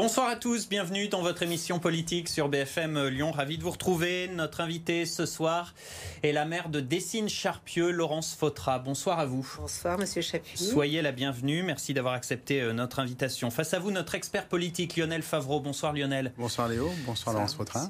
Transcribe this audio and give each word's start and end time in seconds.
Bonsoir 0.00 0.28
à 0.28 0.36
tous, 0.36 0.68
bienvenue 0.68 1.08
dans 1.08 1.22
votre 1.22 1.42
émission 1.42 1.80
politique 1.80 2.28
sur 2.28 2.48
BFM 2.48 3.08
Lyon. 3.08 3.32
Ravi 3.32 3.58
de 3.58 3.64
vous 3.64 3.72
retrouver. 3.72 4.28
Notre 4.28 4.60
invité 4.60 5.04
ce 5.06 5.26
soir 5.26 5.74
est 6.22 6.30
la 6.30 6.44
maire 6.44 6.68
de 6.68 6.78
Dessines-Charpieu, 6.78 7.90
Laurence 7.90 8.36
Fautra. 8.38 8.78
Bonsoir 8.78 9.18
à 9.18 9.26
vous. 9.26 9.44
Bonsoir, 9.58 9.98
monsieur 9.98 10.22
Chapuis. 10.22 10.56
Soyez 10.56 11.02
la 11.02 11.10
bienvenue. 11.10 11.64
Merci 11.64 11.94
d'avoir 11.94 12.14
accepté 12.14 12.60
euh, 12.60 12.72
notre 12.72 13.00
invitation. 13.00 13.50
Face 13.50 13.74
à 13.74 13.80
vous, 13.80 13.90
notre 13.90 14.14
expert 14.14 14.46
politique, 14.46 14.96
Lionel 14.96 15.22
Favreau. 15.22 15.58
Bonsoir, 15.58 15.92
Lionel. 15.92 16.32
Bonsoir, 16.38 16.68
Léo. 16.68 16.92
Bonsoir, 17.04 17.34
Laurence 17.34 17.56
Fautra. 17.56 17.88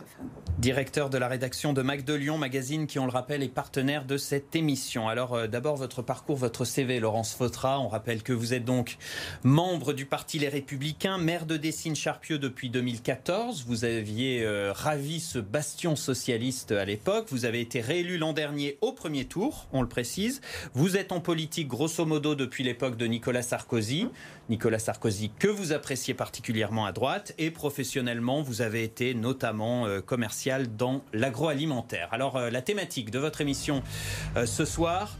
Directeur 0.56 1.10
de 1.10 1.18
la 1.18 1.28
rédaction 1.28 1.74
de 1.74 1.82
Mac 1.82 2.06
de 2.06 2.14
Lyon, 2.14 2.38
magazine 2.38 2.86
qui, 2.86 2.98
on 2.98 3.04
le 3.04 3.12
rappelle, 3.12 3.42
est 3.42 3.48
partenaire 3.48 4.06
de 4.06 4.16
cette 4.16 4.56
émission. 4.56 5.08
Alors, 5.08 5.34
euh, 5.34 5.46
d'abord, 5.46 5.76
votre 5.76 6.00
parcours, 6.00 6.38
votre 6.38 6.64
CV, 6.64 7.00
Laurence 7.00 7.34
Fautra. 7.34 7.78
On 7.80 7.88
rappelle 7.88 8.22
que 8.22 8.32
vous 8.32 8.54
êtes 8.54 8.64
donc 8.64 8.96
membre 9.42 9.92
du 9.92 10.06
Parti 10.06 10.38
Les 10.38 10.48
Républicains, 10.48 11.18
maire 11.18 11.44
de 11.44 11.58
Dessines 11.58 11.97
Charpieu 11.98 12.38
depuis 12.38 12.70
2014. 12.70 13.64
Vous 13.66 13.84
aviez 13.84 14.44
euh, 14.44 14.72
ravi 14.72 15.18
ce 15.18 15.40
bastion 15.40 15.96
socialiste 15.96 16.70
à 16.70 16.84
l'époque. 16.84 17.26
Vous 17.30 17.44
avez 17.44 17.60
été 17.60 17.80
réélu 17.80 18.18
l'an 18.18 18.32
dernier 18.32 18.78
au 18.82 18.92
premier 18.92 19.24
tour, 19.24 19.66
on 19.72 19.82
le 19.82 19.88
précise. 19.88 20.40
Vous 20.74 20.96
êtes 20.96 21.10
en 21.10 21.18
politique 21.18 21.66
grosso 21.66 22.06
modo 22.06 22.36
depuis 22.36 22.62
l'époque 22.62 22.96
de 22.96 23.06
Nicolas 23.06 23.42
Sarkozy. 23.42 24.08
Nicolas 24.48 24.78
Sarkozy 24.78 25.32
que 25.40 25.48
vous 25.48 25.72
appréciez 25.72 26.14
particulièrement 26.14 26.86
à 26.86 26.92
droite 26.92 27.34
et 27.36 27.50
professionnellement 27.50 28.42
vous 28.42 28.62
avez 28.62 28.84
été 28.84 29.12
notamment 29.12 29.86
euh, 29.86 30.00
commercial 30.00 30.76
dans 30.76 31.02
l'agroalimentaire. 31.12 32.08
Alors 32.12 32.36
euh, 32.36 32.48
la 32.48 32.62
thématique 32.62 33.10
de 33.10 33.18
votre 33.18 33.40
émission 33.40 33.82
ce 34.44 34.64
soir, 34.64 35.16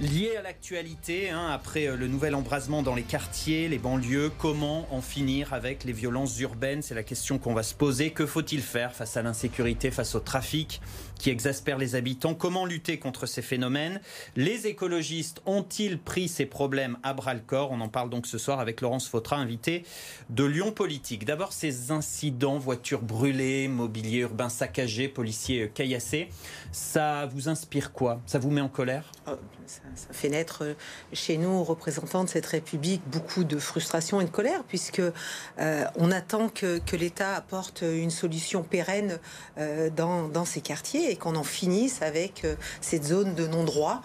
Lié 0.00 0.34
à 0.38 0.40
l'actualité, 0.40 1.28
hein, 1.28 1.48
après 1.52 1.86
euh, 1.86 1.94
le 1.94 2.08
nouvel 2.08 2.34
embrasement 2.34 2.82
dans 2.82 2.94
les 2.94 3.02
quartiers, 3.02 3.68
les 3.68 3.76
banlieues, 3.76 4.30
comment 4.38 4.86
en 4.94 5.02
finir 5.02 5.52
avec 5.52 5.84
les 5.84 5.92
violences 5.92 6.40
urbaines? 6.40 6.80
C'est 6.80 6.94
la 6.94 7.02
question 7.02 7.36
qu'on 7.38 7.52
va 7.52 7.62
se 7.62 7.74
poser. 7.74 8.10
Que 8.10 8.24
faut-il 8.24 8.62
faire 8.62 8.94
face 8.94 9.18
à 9.18 9.22
l'insécurité, 9.22 9.90
face 9.90 10.14
au 10.14 10.20
trafic? 10.20 10.80
Qui 11.20 11.30
exaspère 11.30 11.76
les 11.76 11.94
habitants. 11.94 12.34
Comment 12.34 12.64
lutter 12.64 12.98
contre 12.98 13.26
ces 13.26 13.42
phénomènes? 13.42 14.00
Les 14.36 14.66
écologistes 14.66 15.42
ont-ils 15.44 15.98
pris 15.98 16.28
ces 16.28 16.46
problèmes 16.46 16.96
à 17.02 17.12
bras-le-corps 17.12 17.70
On 17.70 17.80
en 17.80 17.88
parle 17.88 18.08
donc 18.08 18.26
ce 18.26 18.38
soir 18.38 18.58
avec 18.58 18.80
Laurence 18.80 19.06
Fautra, 19.06 19.36
invitée 19.36 19.84
de 20.30 20.44
Lyon 20.44 20.72
Politique. 20.72 21.26
D'abord, 21.26 21.52
ces 21.52 21.90
incidents, 21.90 22.58
voitures 22.58 23.02
brûlées, 23.02 23.68
mobilier 23.68 24.18
urbain 24.18 24.48
saccagé, 24.48 25.08
policiers 25.08 25.70
caillassés, 25.74 26.28
ça 26.72 27.26
vous 27.26 27.48
inspire 27.48 27.92
quoi? 27.92 28.20
Ça 28.26 28.38
vous 28.38 28.50
met 28.50 28.60
en 28.62 28.68
colère? 28.68 29.12
Oh, 29.26 29.32
ça, 29.66 29.80
fait 30.12 30.28
naître 30.28 30.74
chez 31.12 31.36
nous, 31.36 31.62
représentants 31.62 32.24
de 32.24 32.28
cette 32.28 32.46
République, 32.46 33.02
beaucoup 33.06 33.44
de 33.44 33.58
frustration 33.58 34.20
et 34.20 34.24
de 34.24 34.30
colère, 34.30 34.64
puisque 34.64 35.00
euh, 35.00 35.84
on 35.96 36.10
attend 36.10 36.48
que, 36.48 36.80
l'État 36.96 37.34
apporte 37.36 37.82
une 37.82 38.10
solution 38.10 38.62
pérenne 38.62 39.18
euh, 39.58 39.90
dans, 39.90 40.44
ces 40.44 40.60
quartiers 40.60 41.09
et 41.10 41.16
qu'on 41.16 41.36
en 41.36 41.44
finisse 41.44 42.02
avec 42.02 42.44
euh, 42.44 42.54
cette 42.80 43.04
zone 43.04 43.34
de 43.34 43.46
non-droit 43.46 44.02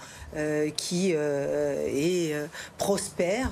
qui 0.75 1.11
est 1.11 2.35
prospère 2.77 3.51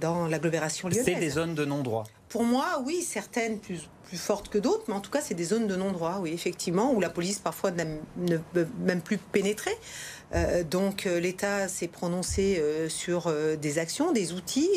dans 0.00 0.26
l'agglomération 0.26 0.88
lyonnaise. 0.88 1.04
C'est 1.04 1.20
des 1.20 1.28
zones 1.28 1.54
de 1.54 1.66
non-droit 1.66 2.04
pour 2.30 2.44
moi, 2.44 2.80
oui, 2.86 3.02
certaines 3.02 3.58
plus, 3.58 3.88
plus 4.04 4.16
fortes 4.16 4.48
que 4.48 4.58
d'autres, 4.58 4.84
mais 4.88 4.94
en 4.94 5.00
tout 5.00 5.10
cas, 5.10 5.20
c'est 5.20 5.34
des 5.34 5.44
zones 5.44 5.66
de 5.66 5.74
non-droit, 5.74 6.18
oui, 6.20 6.32
effectivement, 6.32 6.92
où 6.92 7.00
la 7.00 7.10
police 7.10 7.40
parfois 7.40 7.72
ne 7.72 8.36
peut 8.38 8.68
même 8.78 9.02
plus 9.02 9.18
pénétrer. 9.18 9.76
Euh, 10.34 10.62
donc 10.62 11.06
euh, 11.06 11.18
l'État 11.18 11.68
s'est 11.68 11.88
prononcé 11.88 12.58
euh, 12.58 12.88
sur 12.88 13.32
des 13.60 13.78
actions, 13.78 14.12
des 14.12 14.32
outils, 14.32 14.68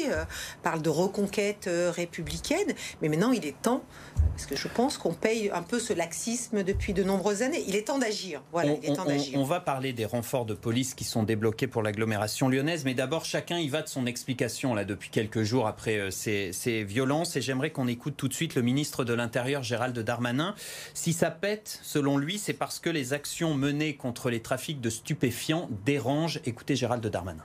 parle 0.62 0.82
de 0.82 0.90
reconquête 0.90 1.70
républicaine, 1.96 2.74
mais 3.02 3.10
maintenant 3.10 3.32
il 3.32 3.46
est 3.46 3.60
temps, 3.62 3.84
parce 4.32 4.46
que 4.46 4.56
je 4.56 4.68
pense 4.68 4.98
qu'on 4.98 5.14
paye 5.14 5.50
un 5.54 5.62
peu 5.62 5.80
ce 5.80 5.94
laxisme 5.94 6.64
depuis 6.64 6.94
de 6.94 7.04
nombreuses 7.04 7.42
années. 7.42 7.64
Il 7.68 7.76
est 7.76 7.88
temps 7.88 8.00
d'agir. 8.00 8.42
Voilà, 8.52 8.72
on, 8.72 8.80
il 8.82 8.90
est 8.90 8.96
temps 8.96 9.06
d'agir. 9.06 9.40
On, 9.40 9.44
va 9.44 9.60
parler 9.60 9.94
des 9.94 10.06
renforts 10.06 10.46
de 10.46 10.54
police 10.54 10.94
qui 10.94 11.04
sont 11.04 11.24
débloqués 11.24 11.68
pour 11.68 11.82
l'agglomération 11.82 12.50
lyonnaise, 12.50 12.86
mais 12.86 12.94
d'abord 12.94 13.26
chacun 13.26 13.58
y 13.58 13.70
va 13.70 13.82
de 13.82 13.88
son 13.88 14.06
explication 14.06 14.74
là 14.74 14.86
depuis 14.86 15.10
quelques 15.10 15.44
jours 15.44 15.68
après 15.68 16.12
ces, 16.12 16.52
ces 16.54 16.84
violences. 16.84 17.36
Et 17.36 17.42
j'aimerais 17.42 17.72
qu'on 17.72 17.88
écoute 17.88 18.16
tout 18.18 18.28
de 18.28 18.34
suite 18.34 18.56
le 18.56 18.62
ministre 18.62 19.04
de 19.04 19.14
l'Intérieur 19.14 19.64
Gérald 19.64 19.98
Darmanin. 19.98 20.56
Si 20.94 21.14
ça 21.14 21.32
pète, 21.32 21.80
selon 21.84 22.18
lui, 22.18 22.38
c'est 22.38 22.54
parce 22.54 22.80
que 22.80 22.90
les 22.90 23.14
actions 23.14 23.54
menées 23.54 23.96
contre 23.96 24.30
les 24.30 24.42
trafics 24.42 24.82
de 24.82 24.90
stupéfiants 24.90 25.43
dérange. 25.86 26.40
Écoutez 26.46 26.76
Gérald 26.76 27.06
Darmanin. 27.06 27.44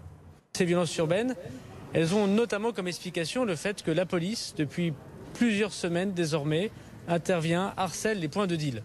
Ces 0.57 0.65
violences 0.65 0.97
urbaines, 0.97 1.35
elles 1.93 2.15
ont 2.15 2.27
notamment 2.27 2.73
comme 2.73 2.89
explication 2.89 3.45
le 3.45 3.57
fait 3.57 3.83
que 3.83 3.91
la 3.91 4.07
police, 4.07 4.55
depuis 4.57 4.93
plusieurs 5.35 5.73
semaines 5.73 6.13
désormais, 6.13 6.71
intervient, 7.07 7.73
harcèle 7.77 8.21
les 8.21 8.29
points 8.29 8.47
de 8.47 8.57
deal. 8.57 8.83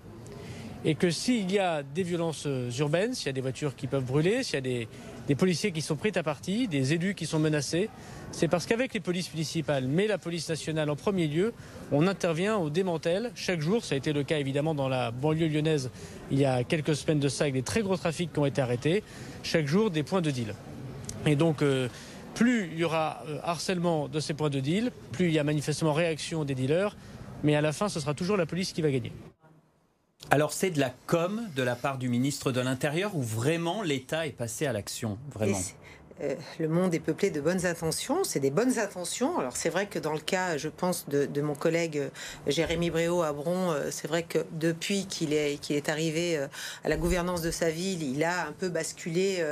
Et 0.86 0.96
que 0.96 1.10
s'il 1.10 1.52
y 1.52 1.60
a 1.60 1.82
des 1.82 2.04
violences 2.04 2.48
urbaines, 2.78 3.14
s'il 3.14 3.28
y 3.28 3.30
a 3.30 3.34
des 3.34 3.42
voitures 3.42 3.76
qui 3.76 3.88
peuvent 3.88 4.04
brûler, 4.04 4.44
s'il 4.44 4.56
y 4.56 4.58
a 4.58 4.62
des, 4.62 4.88
des 5.28 5.36
policiers 5.36 5.72
qui 5.72 5.82
sont 5.82 5.96
pris 5.96 6.12
à 6.16 6.24
partie, 6.24 6.68
des 6.68 6.94
élus 6.94 7.16
qui 7.16 7.26
sont 7.26 7.40
menacés, 7.40 7.90
c'est 8.32 8.48
parce 8.48 8.66
qu'avec 8.66 8.94
les 8.94 9.00
polices 9.00 9.32
municipales, 9.34 9.88
mais 9.88 10.08
la 10.08 10.18
police 10.18 10.50
nationale 10.50 10.90
en 10.90 10.96
premier 10.96 11.28
lieu, 11.28 11.54
on 11.92 12.08
intervient 12.08 12.58
au 12.58 12.70
démantel 12.70 13.32
chaque 13.36 13.62
jour. 13.62 13.86
Ça 13.86 13.96
a 13.96 13.98
été 13.98 14.12
le 14.12 14.24
cas 14.24 14.40
évidemment 14.40 14.76
dans 14.76 14.90
la 14.90 15.12
banlieue 15.12 15.48
lyonnaise 15.48 15.92
il 16.32 16.40
y 16.40 16.46
a 16.46 16.64
quelques 16.64 16.96
semaines 16.96 17.20
de 17.20 17.30
ça, 17.30 17.46
avec 17.46 17.54
des 17.54 17.62
très 17.62 17.82
gros 17.82 17.96
trafics 17.96 18.34
qui 18.34 18.40
ont 18.40 18.46
été 18.46 18.62
arrêtés. 18.62 19.04
Chaque 19.44 19.68
jour, 19.68 19.92
des 19.92 20.04
points 20.04 20.22
de 20.22 20.32
deal. 20.32 20.56
Et 21.26 21.36
donc, 21.36 21.62
euh, 21.62 21.88
plus 22.34 22.70
il 22.74 22.80
y 22.80 22.84
aura 22.84 23.24
euh, 23.28 23.38
harcèlement 23.44 24.08
de 24.08 24.20
ces 24.20 24.34
points 24.34 24.50
de 24.50 24.60
deal, 24.60 24.92
plus 25.12 25.28
il 25.28 25.34
y 25.34 25.40
a 25.40 25.44
manifestement 25.44 25.94
réaction 25.94 26.44
des 26.44 26.56
dealers, 26.56 26.96
mais 27.44 27.56
à 27.56 27.62
la 27.62 27.72
fin, 27.72 27.88
ce 27.90 28.00
sera 28.00 28.14
toujours 28.14 28.38
la 28.38 28.46
police 28.46 28.74
qui 28.74 28.82
va 28.82 28.92
gagner. 28.92 29.12
Alors 30.32 30.52
c'est 30.54 30.72
de 30.72 30.80
la 30.80 30.92
com 31.06 31.42
de 31.56 31.64
la 31.64 31.76
part 31.76 31.98
du 31.98 32.10
ministre 32.10 32.52
de 32.52 32.62
l'Intérieur 32.62 33.16
ou 33.16 33.22
vraiment 33.22 33.84
l'État 33.84 34.26
est 34.26 34.32
passé 34.32 34.66
à 34.66 34.74
l'action 34.74 35.18
Vraiment? 35.32 35.58
Euh, 36.22 36.36
le 36.60 36.68
monde 36.68 36.94
est 36.94 37.00
peuplé 37.00 37.30
de 37.32 37.42
bonnes 37.42 37.66
intentions. 37.66 38.24
C'est 38.24 38.40
des 38.40 38.52
bonnes 38.52 38.80
intentions. 38.80 39.40
Alors 39.40 39.56
c'est 39.56 39.70
vrai 39.70 39.88
que 39.88 40.00
dans 40.00 40.14
le 40.14 40.20
cas, 40.20 40.58
je 40.58 40.70
pense, 40.70 41.08
de, 41.08 41.42
mon 41.42 41.56
collègue 41.56 41.98
euh, 41.98 42.10
Jérémy 42.48 42.90
Bréau 42.90 43.24
à 43.24 43.34
Bron, 43.34 43.72
euh, 43.72 43.90
c'est 43.92 44.08
vrai 44.08 44.24
que 44.24 44.40
depuis 44.52 45.06
qu'il 45.08 45.34
est, 45.34 45.90
arrivé 45.90 46.38
à 46.84 46.90
la 46.90 46.98
gouvernance 46.98 47.42
de 47.42 47.52
sa 47.52 47.70
ville, 47.70 48.04
il 48.04 48.24
a 48.24 48.48
un 48.48 48.52
peu 48.52 48.70
basculé 48.70 49.44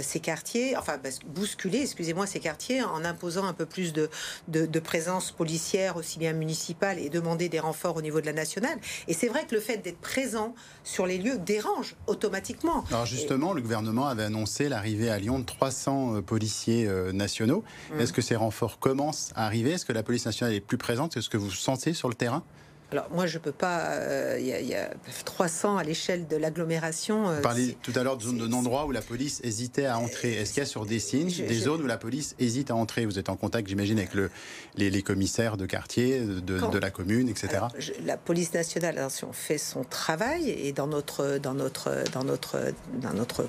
ses 0.00 0.20
quartiers, 0.20 0.76
enfin 0.76 0.98
bousculé, 1.26 1.82
excusez-moi, 1.82 2.26
ses 2.26 2.40
quartiers 2.40 2.82
en 2.82 3.04
imposant 3.04 3.44
un 3.44 3.52
peu 3.52 3.66
plus 3.66 3.92
de, 3.92 4.08
présence 4.78 5.30
policière, 5.30 5.96
aussi 5.96 6.18
bien 6.18 6.32
municipale, 6.32 6.98
et 6.98 7.08
demander 7.08 7.48
des 7.48 7.60
renforts 7.60 7.96
au 7.96 8.02
niveau 8.02 8.20
de 8.20 8.26
la 8.26 8.32
nationale. 8.32 8.78
Et 9.08 9.14
c'est 9.14 9.28
vrai 9.28 9.46
que 9.46 9.54
le 9.54 9.60
fait 9.60 9.78
d'être 9.78 9.98
présent 9.98 10.54
sur 10.84 11.06
les 11.06 11.18
lieux 11.18 11.38
dérange 11.38 11.96
automatiquement. 12.06 12.84
Alors 12.90 13.06
justement, 13.06 13.52
le 13.52 13.60
gouvernement 13.60 14.06
avait 14.06 14.24
annoncé 14.24 14.68
l'arrivée 14.68 15.10
à 15.10 15.18
Lyon 15.18 15.40
de 15.40 15.44
300 15.44 15.87
euh, 15.88 16.22
policiers 16.22 16.86
euh, 16.86 17.12
nationaux. 17.12 17.64
Mmh. 17.90 18.00
Est-ce 18.00 18.12
que 18.12 18.22
ces 18.22 18.36
renforts 18.36 18.78
commencent 18.78 19.32
à 19.34 19.46
arriver? 19.46 19.72
Est-ce 19.72 19.86
que 19.86 19.92
la 19.92 20.02
police 20.02 20.26
nationale 20.26 20.54
est 20.54 20.60
plus 20.60 20.78
présente? 20.78 21.16
Est-ce 21.16 21.28
que 21.28 21.36
vous 21.36 21.50
sentez 21.50 21.94
sur 21.94 22.08
le 22.08 22.14
terrain? 22.14 22.42
Alors 22.90 23.06
moi 23.10 23.26
je 23.26 23.38
peux 23.38 23.52
pas. 23.52 23.90
Euh, 23.90 24.38
il 24.40 24.46
y, 24.46 24.74
a 24.74 24.90
300 25.26 25.76
à 25.76 25.84
l'échelle 25.84 26.26
de 26.26 26.36
l'agglomération. 26.36 27.28
Euh, 27.28 27.36
Vous 27.36 27.42
parlez 27.42 27.76
tout 27.82 27.92
à 27.94 28.02
l'heure 28.02 28.16
de 28.16 28.22
zones 28.22 28.38
de 28.38 28.46
non-droit 28.46 28.84
où 28.84 28.92
la 28.92 29.02
police 29.02 29.40
hésitait 29.44 29.84
à 29.84 29.98
entrer. 29.98 30.32
Est-ce 30.32 30.54
qu'il 30.54 30.62
y 30.62 30.66
a 30.66 30.66
sur 30.66 30.86
des 30.86 30.98
signes 30.98 31.28
des 31.28 31.58
zones 31.58 31.82
où 31.82 31.86
la 31.86 31.98
police 31.98 32.34
hésite 32.38 32.70
à 32.70 32.74
entrer? 32.74 33.04
Vous 33.04 33.18
êtes 33.18 33.28
en 33.28 33.36
contact, 33.36 33.68
j'imagine, 33.68 33.98
avec 33.98 34.14
le, 34.14 34.30
les, 34.76 35.02
commissaires 35.02 35.58
de 35.58 35.66
quartier, 35.66 36.20
de, 36.20 36.78
la 36.78 36.90
commune, 36.90 37.28
etc. 37.28 37.64
la 38.04 38.16
police 38.16 38.54
nationale, 38.54 38.96
attention, 38.98 39.32
fait 39.32 39.58
son 39.58 39.84
travail 39.84 40.48
et 40.48 40.72
dans 40.72 40.86
notre 40.86 41.38
dans 41.38 41.54
notre 41.54 42.04
dans 42.12 42.24
notre 42.24 42.58
dans 42.94 43.12
notre 43.12 43.46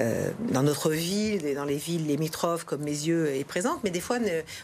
euh, 0.00 0.30
dans 0.50 0.62
notre 0.62 0.90
ville 0.90 1.46
et 1.46 1.54
dans 1.54 1.64
les 1.64 1.76
villes 1.76 2.06
limitrophes 2.06 2.64
comme 2.64 2.82
mes 2.82 2.90
yeux 2.90 3.34
est 3.34 3.44
présente. 3.44 3.80
Mais 3.84 3.90
des 3.90 4.00
fois, 4.00 4.18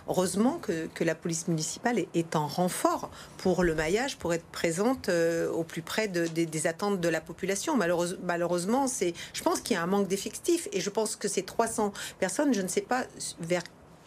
heureusement 0.06 0.58
que, 0.61 0.87
que 0.94 1.03
la 1.03 1.15
police 1.15 1.49
municipale 1.49 1.99
est, 1.99 2.08
est 2.15 2.37
en 2.37 2.47
renfort 2.47 3.11
pour 3.38 3.65
le 3.65 3.75
maillage 3.75 4.01
pour 4.19 4.34
être 4.34 4.44
présente 4.44 5.08
euh, 5.08 5.50
au 5.50 5.64
plus 5.64 5.82
près 5.82 6.08
des 6.08 6.66
attentes 6.66 7.00
de 7.00 7.08
la 7.08 7.20
population. 7.20 7.76
malheureusement, 7.76 8.87
c'est, 8.87 9.14
je 9.32 9.43
pense 9.43 9.60
qu'il 9.60 9.75
y 9.75 9.78
a 9.78 9.82
un 9.82 9.87
manque 9.87 10.08
d'effectifs 10.08 10.69
et 10.72 10.81
je 10.81 10.90
pense 10.90 11.16
que 11.16 11.28
ces 11.28 11.43
300 11.43 11.93
personnes, 12.19 12.52
je 12.54 12.60
ne 12.60 12.69
sais 12.69 12.81
pas 12.81 13.04
vers 13.40 13.62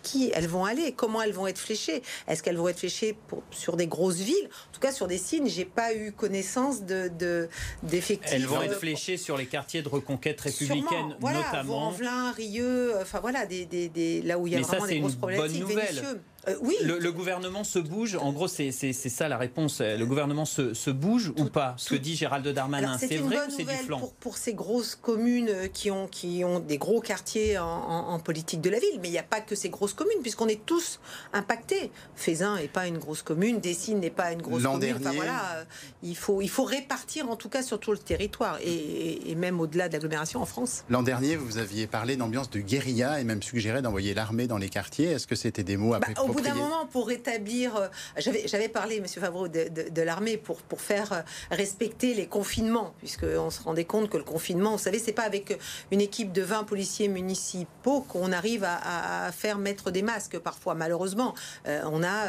qui 0.06 0.32
elles 0.36 0.48
vont 0.48 0.66
aller, 0.66 0.94
comment 0.94 1.22
elles 1.22 1.34
vont 1.34 1.48
être 1.48 1.58
fléchées. 1.58 2.04
Est-ce 2.28 2.44
qu'elles 2.44 2.58
vont 2.58 2.68
être 2.68 2.78
fléchées 2.78 3.18
sur 3.50 3.76
des 3.76 3.88
grosses 3.88 4.18
villes? 4.18 4.50
En 4.70 4.74
tout 4.74 4.80
cas, 4.80 4.92
sur 4.92 5.08
des 5.08 5.18
signes, 5.18 5.48
j'ai 5.48 5.66
pas 5.66 5.96
eu 5.96 6.12
connaissance 6.12 6.84
de, 6.84 7.50
d'effectifs. 7.82 8.32
elles 8.32 8.46
vont 8.46 8.62
être 8.62 8.80
fléchées 8.80 9.18
sur 9.18 9.36
les 9.36 9.48
quartiers 9.48 9.82
de 9.82 9.90
reconquête 9.90 10.40
républicaine, 10.40 11.18
voilà, 11.20 11.40
notamment. 11.40 11.92
Rieux, 12.36 12.94
enfin 13.02 13.20
voilà, 13.20 13.46
des, 13.46 13.66
des, 13.66 14.22
là 14.22 14.38
où 14.38 14.46
il 14.48 14.54
y 14.54 14.56
a 14.56 14.62
vraiment 14.62 14.86
des 14.86 15.00
grosses 15.00 15.16
problématiques. 15.16 15.62
Bonne 15.62 15.70
nouvelle. 15.70 16.20
Euh, 16.48 16.56
oui. 16.62 16.76
Le, 16.84 17.12
gouvernement 17.12 17.64
se 17.64 17.80
bouge. 17.80 18.16
En 18.16 18.32
gros, 18.32 18.48
c'est 18.48 18.72
ça 18.72 19.28
la 19.28 19.38
réponse. 19.38 19.82
Le 19.82 20.06
gouvernement 20.06 20.46
se, 20.46 20.74
se 20.74 20.90
bouge 20.90 21.32
ou 21.38 21.46
pas 21.46 21.76
Ce 21.78 21.90
que 21.90 21.96
dit 21.96 22.16
Gérald 22.16 22.48
Darmanin, 22.48 22.98
c'est 22.98 23.18
vrai 23.18 23.38
ou 23.48 23.52
c'est 23.52 23.64
du 23.64 23.76
flanc 23.86 24.00
pour, 24.00 24.14
pour, 24.14 24.38
ces 24.38 24.54
grosses 24.54 24.96
communes 24.96 25.70
qui 25.74 25.92
ont, 25.92 26.08
qui 26.08 26.44
ont 26.44 26.60
des 26.60 26.78
gros 26.78 27.02
quartiers 27.02 27.58
en, 27.58 28.20
politique 28.20 28.62
de 28.62 28.70
la 28.70 28.80
ville. 28.80 29.00
Mais 29.02 29.10
il 29.10 29.12
n'y 29.12 29.20
a 29.20 29.24
pas 29.24 29.42
que 29.42 29.56
ces 29.56 29.70
grosses 29.70 29.94
communes, 29.94 30.20
puisqu'on 30.22 30.48
est 30.48 30.66
tous 30.66 31.00
impactés. 31.34 31.92
Fézin 32.16 32.58
n'est 32.58 32.68
pas 32.68 32.88
une 32.88 32.98
grosse 32.98 33.22
commune, 33.22 33.60
Dessines 33.60 34.00
n'est 34.00 34.10
pas 34.10 34.32
une 34.32 34.42
grosse 34.42 34.64
commune. 34.64 34.80
Dernier... 34.80 35.16
voilà, 35.16 35.56
euh, 35.56 35.64
il, 36.04 36.16
faut, 36.16 36.42
il 36.42 36.50
faut 36.50 36.64
répartir 36.64 37.30
en 37.30 37.36
tout 37.36 37.50
cas 37.50 37.64
sur 37.64 37.80
tout 37.80 37.92
le 37.92 37.98
territoire 37.98 38.58
et, 38.62 39.32
et 39.32 39.36
même 39.36 39.60
au-delà 39.60 39.88
de 39.88 39.94
l'agglomération 39.94 40.42
en 40.42 40.46
France. 40.46 40.84
L'an 40.90 41.04
dernier, 41.04 41.36
vous 41.36 41.58
aviez 41.58 41.88
parlé 41.88 42.18
d'ambiance 42.18 42.50
de 42.50 42.60
guérilla 42.60 43.20
et 43.20 43.24
même 43.24 43.42
suggéré 43.44 43.82
d'envoyer 43.82 44.14
l'armée 44.14 44.48
dans 44.48 44.58
les 44.58 44.70
quartiers. 44.70 45.12
Est-ce 45.12 45.28
que 45.28 45.36
c'était 45.36 45.64
des 45.64 45.78
mots 45.78 45.94
à 45.94 46.00
bah, 46.00 46.08
bout 46.36 46.42
d'un 46.42 46.56
moment, 46.56 46.86
pour 46.86 47.08
rétablir. 47.08 47.76
Euh, 47.76 47.88
j'avais 48.18 48.70
parlé, 48.70 48.98
M. 48.98 49.08
Favreau, 49.08 49.48
de, 49.48 49.68
de, 49.90 50.02
l'armée 50.02 50.38
pour, 50.38 50.58
pour 50.58 50.82
faire 50.82 51.14
euh, 51.14 51.22
respecter 51.52 52.14
les 52.14 52.28
confinements, 52.28 52.94
puisqu'on 53.00 53.50
se 53.50 53.62
rendait 53.62 53.86
compte 53.86 54.10
que 54.10 54.18
le 54.18 54.24
confinement, 54.24 54.72
vous 54.72 54.84
savez, 54.84 55.00
c'est 55.00 55.14
pas 55.14 55.24
avec 55.24 55.58
une 55.92 56.02
équipe 56.02 56.32
de 56.32 56.42
20 56.42 56.64
policiers 56.66 57.08
municipaux 57.08 58.02
qu'on 58.02 58.32
arrive 58.32 58.64
à, 58.64 59.32
faire 59.32 59.58
mettre 59.58 59.92
des 59.92 60.02
masques 60.02 60.38
parfois. 60.40 60.76
Malheureusement, 60.76 61.34
euh, 61.68 61.82
on 61.86 62.04
a 62.04 62.28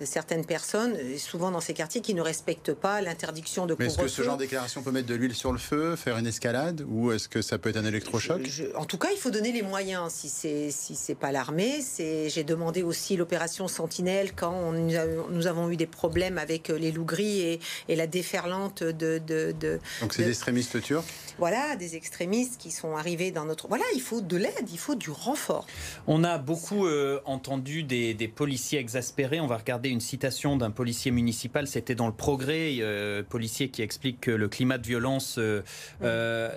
certaines 0.00 0.44
personnes, 0.44 0.96
souvent 1.18 1.50
dans 1.50 1.60
ces 1.60 1.74
quartiers, 1.74 2.00
qui 2.00 2.14
ne 2.14 2.22
respectent 2.22 2.74
pas 2.74 3.00
l'interdiction 3.00 3.66
de 3.66 3.74
couvre-feu. 3.74 3.92
Est-ce 3.92 4.02
que 4.02 4.08
ce 4.08 4.22
genre 4.22 4.36
de 4.36 4.44
déclaration 4.44 4.82
peut 4.82 4.92
mettre 4.92 5.08
de 5.08 5.14
l'huile 5.14 5.34
sur 5.34 5.52
le 5.52 5.58
feu, 5.58 5.96
faire 5.96 6.18
une 6.18 6.26
escalade, 6.26 6.84
ou 6.88 7.12
est-ce 7.12 7.28
que 7.28 7.42
ça 7.42 7.58
peut 7.58 7.70
être 7.70 7.76
un 7.76 7.84
électrochoc? 7.84 8.40
En 8.76 8.84
tout 8.84 8.98
cas, 8.98 9.08
il 9.12 9.18
faut 9.18 9.30
donner 9.30 9.52
les 9.52 9.62
moyens. 9.62 10.12
Si 10.12 10.28
c'est 10.28 10.70
si 10.70 10.94
c'est 10.94 11.14
pas 11.14 11.32
l'armée, 11.32 11.80
c'est 11.82 12.28
j'ai 12.28 12.44
demandé 12.44 12.82
aussi 12.82 13.16
l'opération 13.16 13.39
Sentinelle 13.48 14.32
quand 14.34 14.72
nous, 14.72 15.46
avons 15.46 15.70
eu 15.70 15.76
des 15.76 15.86
problèmes 15.86 16.38
avec 16.38 16.68
les 16.68 16.92
loups 16.92 17.04
gris 17.04 17.40
et, 17.40 17.60
et 17.88 17.96
la 17.96 18.06
déferlante 18.06 18.82
de. 18.82 19.18
de, 19.18 19.54
de 19.58 19.78
Donc 20.00 20.14
c'est 20.14 20.24
des 20.24 20.30
extrémistes 20.30 20.80
turcs? 20.82 21.04
Voilà, 21.38 21.74
des 21.76 21.96
extrémistes 21.96 22.60
qui 22.60 22.70
sont 22.70 22.96
arrivés 22.96 23.30
dans 23.30 23.46
notre. 23.46 23.66
Voilà, 23.68 23.84
il 23.94 24.02
faut 24.02 24.20
de 24.20 24.36
l'aide, 24.36 24.68
il 24.70 24.78
faut 24.78 24.94
du 24.94 25.10
renfort. 25.10 25.66
On 26.06 26.22
a 26.22 26.36
beaucoup 26.36 26.86
euh, 26.86 27.20
entendu 27.24 27.82
des, 27.82 28.12
des, 28.12 28.28
policiers 28.28 28.78
exaspérés. 28.78 29.40
On 29.40 29.46
va 29.46 29.56
regarder 29.56 29.88
une 29.88 30.00
citation 30.00 30.58
d'un 30.58 30.70
policier 30.70 31.10
municipal. 31.10 31.66
C'était 31.66 31.94
dans 31.94 32.06
le 32.06 32.12
Progrès, 32.12 32.76
euh, 32.80 33.22
policier 33.22 33.70
qui 33.70 33.80
explique 33.80 34.20
que 34.20 34.30
le 34.30 34.48
climat 34.48 34.76
de 34.76 34.86
violence 34.86 35.36
euh, 35.38 35.62
euh 36.02 36.50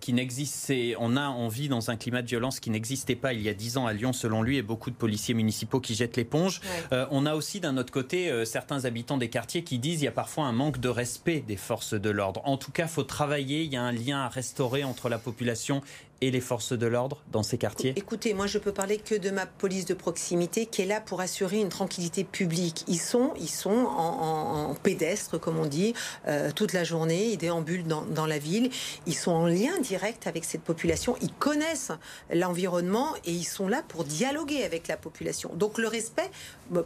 qui 0.00 0.12
n'existait, 0.12 0.94
on 0.98 1.16
a 1.16 1.26
envie 1.26 1.68
dans 1.68 1.90
un 1.90 1.96
climat 1.96 2.22
de 2.22 2.28
violence 2.28 2.60
qui 2.60 2.70
n'existait 2.70 3.16
pas 3.16 3.32
il 3.32 3.42
y 3.42 3.48
a 3.48 3.54
dix 3.54 3.76
ans 3.76 3.86
à 3.86 3.92
Lyon, 3.92 4.12
selon 4.12 4.42
lui, 4.42 4.56
et 4.56 4.62
beaucoup 4.62 4.90
de 4.90 4.96
policiers 4.96 5.34
municipaux 5.34 5.63
qui 5.80 5.94
jettent 5.94 6.16
l'éponge. 6.16 6.60
Euh, 6.92 7.06
on 7.10 7.26
a 7.26 7.34
aussi 7.34 7.60
d'un 7.60 7.76
autre 7.76 7.92
côté 7.92 8.30
euh, 8.30 8.44
certains 8.44 8.84
habitants 8.84 9.16
des 9.16 9.28
quartiers 9.28 9.64
qui 9.64 9.78
disent 9.78 9.98
qu'il 9.98 10.04
y 10.04 10.08
a 10.08 10.12
parfois 10.12 10.44
un 10.44 10.52
manque 10.52 10.78
de 10.78 10.88
respect 10.88 11.40
des 11.40 11.56
forces 11.56 11.94
de 11.94 12.10
l'ordre. 12.10 12.40
En 12.44 12.56
tout 12.56 12.72
cas, 12.72 12.86
faut 12.86 13.02
travailler. 13.02 13.62
Il 13.62 13.72
y 13.72 13.76
a 13.76 13.82
un 13.82 13.92
lien 13.92 14.20
à 14.20 14.28
restaurer 14.28 14.84
entre 14.84 15.08
la 15.08 15.18
population 15.18 15.82
et 16.20 16.30
les 16.30 16.40
forces 16.40 16.72
de 16.72 16.86
l'ordre 16.86 17.22
dans 17.30 17.42
ces 17.42 17.58
quartiers? 17.58 17.92
Écoutez, 17.96 18.34
moi 18.34 18.46
je 18.46 18.58
peux 18.58 18.72
parler 18.72 18.98
que 18.98 19.14
de 19.14 19.30
ma 19.30 19.46
police 19.46 19.84
de 19.84 19.94
proximité 19.94 20.66
qui 20.66 20.82
est 20.82 20.86
là 20.86 21.00
pour 21.00 21.20
assurer 21.20 21.60
une 21.60 21.68
tranquillité 21.68 22.24
publique. 22.24 22.84
Ils 22.88 23.00
sont, 23.00 23.32
ils 23.38 23.48
sont 23.48 23.70
en, 23.70 24.74
pédestre, 24.82 25.38
comme 25.38 25.58
on 25.58 25.66
dit, 25.66 25.94
euh, 26.26 26.50
toute 26.54 26.72
la 26.72 26.84
journée, 26.84 27.30
ils 27.30 27.38
déambulent 27.38 27.86
dans, 27.86 28.02
dans, 28.02 28.26
la 28.26 28.38
ville, 28.38 28.70
ils 29.06 29.14
sont 29.14 29.30
en 29.30 29.46
lien 29.46 29.78
direct 29.80 30.26
avec 30.26 30.44
cette 30.44 30.62
population, 30.62 31.16
ils 31.20 31.32
connaissent 31.32 31.92
l'environnement 32.32 33.14
et 33.24 33.32
ils 33.32 33.44
sont 33.44 33.68
là 33.68 33.82
pour 33.86 34.04
dialoguer 34.04 34.64
avec 34.64 34.88
la 34.88 34.96
population. 34.96 35.50
Donc 35.54 35.78
le 35.78 35.88
respect, 35.88 36.30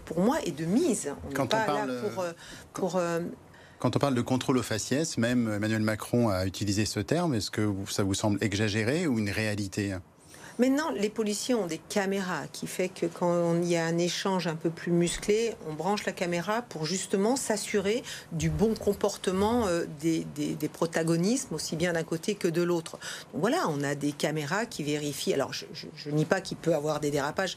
pour 0.05 0.21
moi, 0.21 0.39
est 0.45 0.53
de 0.53 0.65
mise. 0.65 1.13
On 1.31 1.35
Quand 1.35 1.47
pas 1.47 1.67
là 1.67 1.87
pour... 2.03 2.23
Euh, 2.23 2.33
pour 2.79 2.97
euh, 2.97 3.21
quand 3.79 3.97
on 3.97 3.99
parle 3.99 4.15
de 4.15 4.23
contrôle 4.23 4.59
au 4.59 4.63
faciès, 4.63 5.19
même 5.19 5.53
Emmanuel 5.53 5.83
Macron 5.83 6.29
a 6.29 6.47
utilisé 6.47 6.85
ce 6.85 7.01
terme. 7.01 7.35
Est-ce 7.35 7.51
que 7.51 7.73
ça 7.89 8.03
vous 8.03 8.15
semble 8.15 8.43
exagéré 8.43 9.07
ou 9.07 9.19
une 9.19 9.31
réalité? 9.31 9.97
Maintenant, 10.59 10.91
les 10.91 11.09
policiers 11.09 11.55
ont 11.55 11.69
des 11.69 11.79
caméras 11.79 12.49
qui 12.53 12.67
fait 12.67 12.89
que 12.89 13.07
quand 13.07 13.55
il 13.63 13.69
y 13.69 13.77
a 13.77 13.85
un 13.85 13.97
échange 13.97 14.49
un 14.49 14.57
peu 14.57 14.71
plus 14.71 14.91
musclé, 14.91 15.55
on 15.71 15.75
branche 15.75 16.05
la 16.05 16.11
caméra 16.11 16.63
pour 16.63 16.85
justement 16.85 17.37
s'assurer 17.37 18.03
du 18.33 18.51
bon 18.51 18.75
comportement 18.75 19.69
euh, 19.69 19.85
des, 20.01 20.27
des, 20.35 20.69
protagonismes, 20.69 21.55
aussi 21.55 21.77
bien 21.77 21.93
d'un 21.93 22.03
côté 22.03 22.35
que 22.35 22.49
de 22.49 22.61
l'autre. 22.63 22.99
Voilà, 23.35 23.69
on 23.69 23.85
a 23.85 23.95
des 23.95 24.11
caméras 24.11 24.67
qui 24.67 24.83
vérifient. 24.83 25.33
Alors, 25.33 25.53
je, 25.53 25.65
je, 25.95 26.11
nie 26.11 26.25
pas 26.25 26.41
qu'il 26.41 26.57
peut 26.57 26.75
avoir 26.75 26.99
des 26.99 27.13
dérapages 27.13 27.57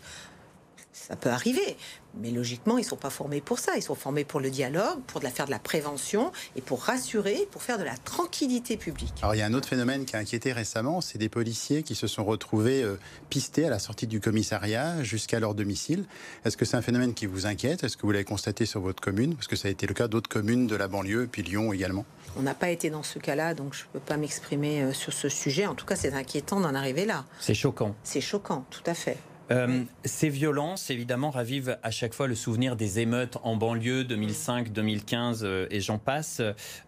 ça 0.93 1.15
peut 1.15 1.29
arriver. 1.29 1.77
Mais 2.19 2.31
logiquement, 2.31 2.77
ils 2.77 2.81
ne 2.81 2.87
sont 2.87 2.97
pas 2.97 3.09
formés 3.09 3.39
pour 3.39 3.59
ça. 3.59 3.73
Ils 3.77 3.81
sont 3.81 3.95
formés 3.95 4.25
pour 4.25 4.41
le 4.41 4.49
dialogue, 4.49 4.99
pour 5.07 5.21
faire 5.21 5.45
de 5.45 5.51
la 5.51 5.59
prévention 5.59 6.31
et 6.55 6.61
pour 6.61 6.81
rassurer, 6.83 7.47
pour 7.51 7.63
faire 7.63 7.77
de 7.77 7.83
la 7.83 7.95
tranquillité 7.97 8.75
publique. 8.75 9.13
Alors 9.21 9.35
il 9.35 9.37
y 9.37 9.41
a 9.41 9.45
un 9.45 9.53
autre 9.53 9.67
phénomène 9.67 10.05
qui 10.05 10.15
a 10.15 10.19
inquiété 10.19 10.51
récemment, 10.51 10.99
c'est 10.99 11.17
des 11.17 11.29
policiers 11.29 11.83
qui 11.83 11.95
se 11.95 12.07
sont 12.07 12.25
retrouvés 12.25 12.83
euh, 12.83 12.99
pistés 13.29 13.65
à 13.65 13.69
la 13.69 13.79
sortie 13.79 14.07
du 14.07 14.19
commissariat 14.19 15.03
jusqu'à 15.03 15.39
leur 15.39 15.55
domicile. 15.55 16.05
Est-ce 16.43 16.57
que 16.57 16.65
c'est 16.65 16.75
un 16.75 16.81
phénomène 16.81 17.13
qui 17.13 17.27
vous 17.27 17.45
inquiète? 17.45 17.83
Est-ce 17.83 17.95
que 17.95 18.01
vous 18.01 18.11
l'avez 18.11 18.25
constaté 18.25 18.65
sur 18.65 18.81
votre 18.81 19.01
commune? 19.01 19.35
Parce 19.35 19.47
que 19.47 19.55
ça 19.55 19.69
a 19.69 19.71
été 19.71 19.87
le 19.87 19.93
cas 19.93 20.07
d'autres 20.07 20.29
communes 20.29 20.67
de 20.67 20.75
la 20.75 20.87
banlieue, 20.87 21.27
puis 21.31 21.43
Lyon 21.43 21.71
également. 21.71 22.05
On 22.37 22.41
n'a 22.41 22.53
pas 22.53 22.69
été 22.69 22.89
dans 22.89 23.03
ce 23.03 23.19
cas-là, 23.19 23.53
donc 23.53 23.73
je 23.73 23.83
ne 23.83 23.87
peux 23.93 23.99
pas 23.99 24.17
m'exprimer 24.17 24.83
euh, 24.83 24.93
sur 24.93 25.13
ce 25.13 25.29
sujet. 25.29 25.65
En 25.65 25.75
tout 25.75 25.85
cas, 25.85 25.95
c'est 25.95 26.13
inquiétant 26.13 26.59
d'en 26.59 26.75
arriver 26.75 27.05
là. 27.05 27.25
C'est 27.39 27.53
choquant. 27.53 27.95
C'est 28.03 28.21
choquant, 28.21 28.65
tout 28.69 28.83
à 28.85 28.93
fait. 28.93 29.17
Euh, 29.51 29.83
ces 30.05 30.29
violences, 30.29 30.89
évidemment, 30.89 31.29
ravivent 31.29 31.77
à 31.83 31.91
chaque 31.91 32.13
fois 32.13 32.27
le 32.27 32.35
souvenir 32.35 32.75
des 32.75 32.99
émeutes 32.99 33.37
en 33.43 33.55
banlieue 33.55 34.03
2005, 34.03 34.71
2015 34.71 35.43
euh, 35.43 35.67
et 35.69 35.81
j'en 35.81 35.97
passe. 35.97 36.41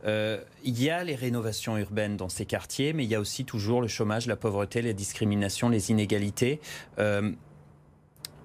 Euh, 0.06 0.40
il 0.64 0.82
y 0.82 0.90
a 0.90 1.04
les 1.04 1.16
rénovations 1.16 1.78
urbaines 1.78 2.18
dans 2.18 2.30
ces 2.30 2.46
quartiers, 2.46 2.94
mais 2.94 3.04
il 3.04 3.10
y 3.10 3.16
a 3.16 3.20
aussi 3.20 3.46
toujours 3.46 3.82
le 3.82 3.88
chômage, 3.88 4.28
la 4.28 4.36
pauvreté, 4.36 4.82
les 4.82 4.94
discriminations, 4.94 5.70
les 5.70 5.92
inégalités. 5.92 6.60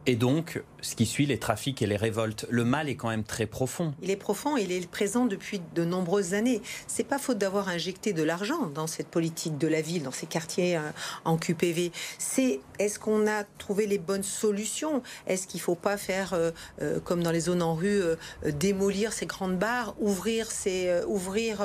Et 0.06 0.16
donc, 0.16 0.62
ce 0.80 0.94
qui 0.94 1.06
suit, 1.06 1.26
les 1.26 1.38
trafics 1.38 1.82
et 1.82 1.86
les 1.86 1.96
révoltes, 1.96 2.46
le 2.50 2.64
mal 2.64 2.88
est 2.88 2.94
quand 2.94 3.08
même 3.08 3.24
très 3.24 3.46
profond. 3.46 3.94
Il 4.02 4.10
est 4.10 4.16
profond, 4.16 4.56
il 4.56 4.72
est 4.72 4.88
présent 4.88 5.26
depuis 5.26 5.60
de 5.74 5.84
nombreuses 5.84 6.34
années. 6.34 6.62
C'est 6.86 7.04
pas 7.04 7.18
faute 7.18 7.38
d'avoir 7.38 7.68
injecté 7.68 8.12
de 8.12 8.22
l'argent 8.22 8.66
dans 8.66 8.86
cette 8.86 9.08
politique 9.08 9.58
de 9.58 9.66
la 9.66 9.80
ville, 9.80 10.02
dans 10.02 10.12
ces 10.12 10.26
quartiers 10.26 10.76
euh, 10.76 10.90
en 11.24 11.36
QPV. 11.36 11.92
C'est 12.18 12.60
est-ce 12.78 12.98
qu'on 12.98 13.26
a 13.26 13.44
trouvé 13.58 13.86
les 13.86 13.98
bonnes 13.98 14.22
solutions? 14.22 15.02
Est-ce 15.26 15.46
qu'il 15.46 15.60
faut 15.60 15.74
pas 15.74 15.96
faire 15.96 16.34
euh, 16.34 16.50
euh, 16.80 17.00
comme 17.00 17.22
dans 17.22 17.32
les 17.32 17.40
zones 17.40 17.62
en 17.62 17.74
rue, 17.74 18.02
démolir 18.44 19.12
ces 19.12 19.26
grandes 19.26 19.58
barres, 19.58 19.94
ouvrir 20.00 20.50
ces 20.50 21.02
ouvrir 21.06 21.62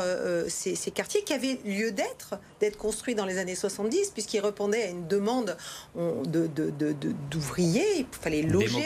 ces, 0.47 0.75
ces, 0.75 0.91
quartiers 0.91 1.23
qui 1.23 1.33
avaient 1.33 1.59
lieu 1.65 1.91
d'être, 1.91 2.35
d'être 2.59 2.77
construits 2.77 3.15
dans 3.15 3.25
les 3.25 3.37
années 3.37 3.55
70, 3.55 4.11
puisqu'ils 4.11 4.39
répondaient 4.39 4.83
à 4.83 4.87
une 4.87 5.07
demande 5.07 5.57
d'ouvriers. 5.95 8.03
De, 8.03 8.29
les 8.29 8.41
loger. 8.41 8.85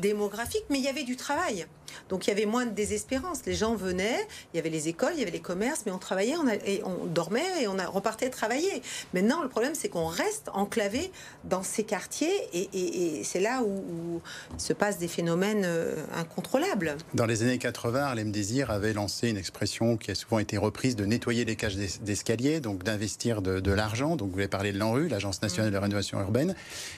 Démographique. 0.00 0.64
Mais 0.70 0.78
il 0.78 0.84
y 0.84 0.88
avait 0.88 1.04
du 1.04 1.16
travail. 1.16 1.66
Donc 2.08 2.26
il 2.26 2.30
y 2.30 2.32
avait 2.32 2.46
moins 2.46 2.66
de 2.66 2.70
désespérance. 2.70 3.40
Les 3.46 3.54
gens 3.54 3.74
venaient, 3.74 4.26
il 4.52 4.56
y 4.56 4.60
avait 4.60 4.70
les 4.70 4.88
écoles, 4.88 5.12
il 5.14 5.20
y 5.20 5.22
avait 5.22 5.30
les 5.30 5.40
commerces, 5.40 5.82
mais 5.86 5.92
on 5.92 5.98
travaillait, 5.98 6.36
on, 6.36 6.48
et 6.48 6.82
on 6.84 7.06
dormait 7.06 7.62
et 7.62 7.68
on 7.68 7.78
a, 7.78 7.86
repartait 7.86 8.30
travailler. 8.30 8.82
Maintenant, 9.14 9.42
le 9.42 9.48
problème, 9.48 9.74
c'est 9.74 9.88
qu'on 9.88 10.06
reste 10.06 10.50
enclavé 10.52 11.10
dans 11.44 11.62
ces 11.62 11.84
quartiers 11.84 12.32
et, 12.52 13.22
c'est 13.24 13.40
là 13.40 13.62
où, 13.62 14.20
se 14.58 14.72
passent 14.72 14.98
des 14.98 15.08
phénomènes 15.08 15.64
euh, 15.64 15.96
incontrôlables. 16.14 16.96
Dans 17.14 17.26
les 17.26 17.42
années 17.42 17.58
80, 17.58 18.00
Harlem 18.00 18.30
Désir 18.30 18.70
avait 18.70 18.92
lancé 18.92 19.28
une 19.28 19.36
expression 19.36 19.96
qui 19.96 20.10
a 20.10 20.14
souvent 20.14 20.38
été 20.38 20.56
reprise 20.56 20.96
de 20.96 21.04
nettoyer 21.04 21.44
les 21.44 21.56
cages 21.56 21.76
d'escalier, 21.76 22.60
donc 22.60 22.82
d'investir 22.82 23.42
de, 23.42 23.70
l'argent. 23.70 24.16
Donc 24.16 24.30
vous 24.30 24.38
avez 24.38 24.48
parlé 24.48 24.72
de 24.72 24.78
l'ANRU, 24.78 25.08
l'Agence 25.08 25.42
nationale 25.42 25.70
de 25.70 25.76
rénovation 25.76 26.20
urbaine. 26.20 26.54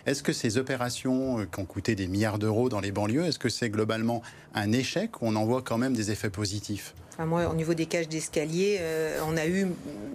Est-ce 0.06 0.22
que 0.22 0.32
ces 0.32 0.58
opérations 0.58 1.40
euh, 1.40 1.44
qui 1.44 1.60
ont 1.60 1.64
coûté 1.64 1.94
des 1.94 2.06
milliards 2.06 2.38
d'euros 2.38 2.68
dans 2.68 2.80
les 2.80 2.92
banlieues, 2.92 3.24
est-ce 3.24 3.38
que 3.38 3.48
c'est 3.48 3.70
globalement 3.70 4.22
un 4.54 4.72
échec 4.78 5.22
on 5.22 5.36
en 5.36 5.44
voit 5.44 5.62
quand 5.62 5.78
même 5.78 5.94
des 5.94 6.10
effets 6.10 6.30
positifs 6.30 6.94
moi, 7.26 7.48
au 7.48 7.54
niveau 7.54 7.74
des 7.74 7.86
cages 7.86 8.08
d'escalier, 8.08 8.78
euh, 8.80 9.18
on 9.26 9.36
a 9.36 9.46
eu, 9.46 9.66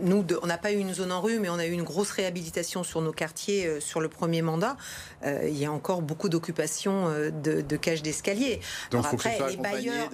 nous, 0.01 0.25
on 0.41 0.48
n'a 0.48 0.57
pas 0.57 0.72
eu 0.72 0.77
une 0.77 0.93
zone 0.93 1.12
en 1.12 1.19
rue, 1.19 1.38
mais 1.38 1.50
on 1.50 1.60
a 1.60 1.65
eu 1.65 1.72
une 1.72 1.83
grosse 1.83 2.12
réhabilitation 2.12 2.83
sur 2.83 3.01
nos 3.01 3.12
quartiers 3.12 3.65
euh, 3.65 3.79
sur 3.81 4.00
le 4.00 4.07
premier 4.07 4.41
mandat. 4.41 4.77
Euh, 5.25 5.48
il 5.50 5.57
y 5.57 5.65
a 5.65 5.72
encore 5.72 6.01
beaucoup 6.01 6.29
d'occupations 6.29 7.10
de, 7.10 7.62
de, 7.62 7.77
cages 7.77 8.03
d'escalier. 8.03 8.62
Donc, 8.91 9.05
après, 9.05 9.38
les 9.50 9.57
bailleurs, 9.57 10.10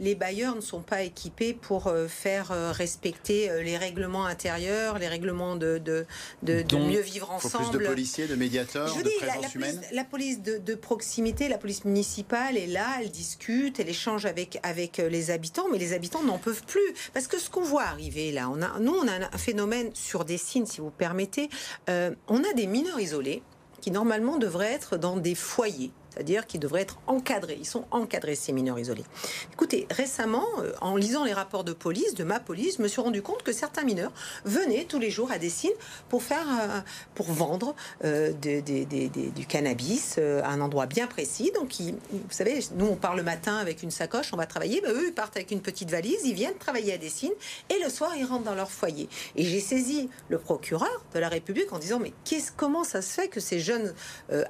les, 0.00 0.14
bailleurs 0.14 0.54
ne 0.54 0.60
sont 0.60 0.80
pas 0.80 1.02
équipés 1.02 1.54
pour 1.54 1.92
faire 2.08 2.50
respecter 2.74 3.50
les 3.62 3.76
règlements 3.76 4.26
intérieurs, 4.26 4.98
les 4.98 5.08
règlements 5.08 5.56
de, 5.56 5.78
de, 5.78 6.06
de, 6.42 6.76
mieux 6.76 7.00
vivre 7.00 7.30
ensemble. 7.30 7.64
Faut 7.64 7.70
plus 7.70 7.78
de 7.80 7.86
policiers, 7.86 8.26
de 8.26 8.34
médiateurs, 8.34 8.94
de 8.94 9.18
présence 9.18 9.42
la, 9.42 9.50
humaine. 9.54 9.76
Police, 9.76 9.92
la 9.92 10.04
police 10.04 10.42
de, 10.42 10.74
proximité, 10.74 11.48
la 11.48 11.58
police 11.58 11.84
municipale 11.84 12.56
est 12.56 12.66
là, 12.66 12.86
elle 13.00 13.10
discute, 13.10 13.80
elle 13.80 13.88
échange 13.88 14.26
avec 14.26 14.58
avec 14.62 14.98
les 14.98 15.30
habitants 15.30 15.68
mais 15.70 15.78
les 15.78 15.92
habitants 15.92 16.22
n'en 16.22 16.38
peuvent 16.38 16.64
plus. 16.64 16.94
Parce 17.12 17.26
que 17.26 17.38
ce 17.38 17.50
qu'on 17.50 17.62
voit 17.62 17.84
arriver 17.84 18.32
là, 18.32 18.50
nous, 18.80 18.94
on 18.94 19.08
a 19.08 19.12
un 19.32 19.38
phénomène 19.38 19.90
sur 19.94 20.24
des 20.24 20.38
signes, 20.38 20.66
si 20.66 20.80
vous 20.80 20.90
permettez. 20.90 21.48
Euh, 21.88 22.10
on 22.28 22.38
a 22.44 22.52
des 22.54 22.66
mineurs 22.66 23.00
isolés 23.00 23.42
qui 23.80 23.90
normalement 23.90 24.36
devraient 24.36 24.72
être 24.72 24.96
dans 24.96 25.16
des 25.16 25.34
foyers 25.34 25.90
c'est-à-dire 26.10 26.46
qu'ils 26.46 26.60
devraient 26.60 26.82
être 26.82 26.98
encadrés. 27.06 27.56
Ils 27.58 27.66
sont 27.66 27.84
encadrés, 27.90 28.34
ces 28.34 28.52
mineurs 28.52 28.78
isolés. 28.78 29.04
Écoutez, 29.52 29.86
récemment, 29.90 30.46
euh, 30.58 30.72
en 30.80 30.96
lisant 30.96 31.24
les 31.24 31.32
rapports 31.32 31.64
de 31.64 31.72
police, 31.72 32.14
de 32.14 32.24
ma 32.24 32.40
police, 32.40 32.76
je 32.78 32.82
me 32.82 32.88
suis 32.88 33.00
rendu 33.00 33.22
compte 33.22 33.42
que 33.42 33.52
certains 33.52 33.84
mineurs 33.84 34.12
venaient 34.44 34.84
tous 34.84 34.98
les 34.98 35.10
jours 35.10 35.30
à 35.30 35.38
Dessines 35.38 35.70
pour 36.08 36.22
faire, 36.22 36.46
euh, 36.48 36.80
pour 37.14 37.26
vendre 37.26 37.74
euh, 38.04 38.32
du 38.32 39.46
cannabis 39.46 40.18
à 40.18 40.48
un 40.48 40.60
endroit 40.60 40.86
bien 40.86 41.06
précis. 41.06 41.52
Donc, 41.54 41.74
vous 41.80 42.20
savez, 42.30 42.60
nous, 42.74 42.86
on 42.86 42.96
part 42.96 43.16
le 43.16 43.22
matin 43.22 43.56
avec 43.56 43.82
une 43.82 43.90
sacoche, 43.90 44.32
on 44.32 44.36
va 44.36 44.46
travailler. 44.46 44.80
Ben, 44.80 44.92
eux, 44.92 45.08
ils 45.08 45.14
partent 45.14 45.36
avec 45.36 45.50
une 45.50 45.60
petite 45.60 45.90
valise, 45.90 46.20
ils 46.24 46.34
viennent 46.34 46.56
travailler 46.58 46.92
à 46.92 46.98
Dessines 46.98 47.30
et 47.68 47.82
le 47.82 47.88
soir, 47.88 48.12
ils 48.16 48.24
rentrent 48.24 48.44
dans 48.44 48.54
leur 48.54 48.70
foyer. 48.70 49.08
Et 49.36 49.44
j'ai 49.44 49.60
saisi 49.60 50.10
le 50.28 50.38
procureur 50.38 51.04
de 51.14 51.18
la 51.18 51.28
République 51.28 51.72
en 51.72 51.78
disant, 51.78 51.98
mais 52.00 52.12
comment 52.56 52.84
ça 52.84 53.02
se 53.02 53.12
fait 53.12 53.28
que 53.28 53.40
ces 53.40 53.60
jeunes 53.60 53.94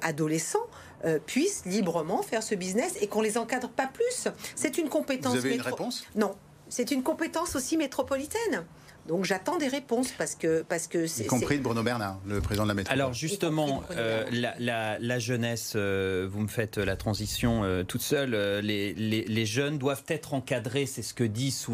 adolescents 0.01 0.67
euh, 1.05 1.19
puissent 1.25 1.63
librement 1.65 2.21
faire 2.21 2.43
ce 2.43 2.55
business 2.55 2.93
et 3.01 3.07
qu'on 3.07 3.21
les 3.21 3.37
encadre 3.37 3.69
pas 3.69 3.87
plus. 3.87 4.27
C'est 4.55 4.77
une 4.77 4.89
compétence. 4.89 5.33
Vous 5.33 5.45
avez 5.45 5.55
une 5.55 5.61
réponse? 5.61 6.05
Non, 6.15 6.35
c'est 6.69 6.91
une 6.91 7.03
compétence 7.03 7.55
aussi 7.55 7.77
métropolitaine. 7.77 8.65
Donc 9.11 9.25
j'attends 9.25 9.57
des 9.57 9.67
réponses 9.67 10.13
parce 10.17 10.35
que 10.35 10.61
parce 10.61 10.87
que 10.87 11.05
c'est 11.05 11.25
y 11.25 11.27
compris 11.27 11.57
de 11.57 11.63
Bruno 11.63 11.83
Bernard, 11.83 12.17
le 12.25 12.39
président 12.39 12.63
de 12.63 12.69
la 12.69 12.73
métropole. 12.73 12.97
Alors 12.97 13.13
justement, 13.13 13.83
euh, 13.91 14.23
la, 14.31 15.19
jeunesse, 15.19 15.73
euh, 15.75 16.29
vous 16.31 16.39
me 16.39 16.47
faites 16.47 16.77
la 16.77 16.95
transition 16.95 17.65
euh, 17.65 17.83
toute 17.83 18.03
seule. 18.03 18.31
Les, 18.63 18.93
les, 18.93 19.45
jeunes 19.45 19.77
doivent 19.77 20.05
être 20.07 20.33
encadrés, 20.33 20.85
c'est 20.85 21.01
ce 21.01 21.13
que 21.13 21.25
disent, 21.25 21.67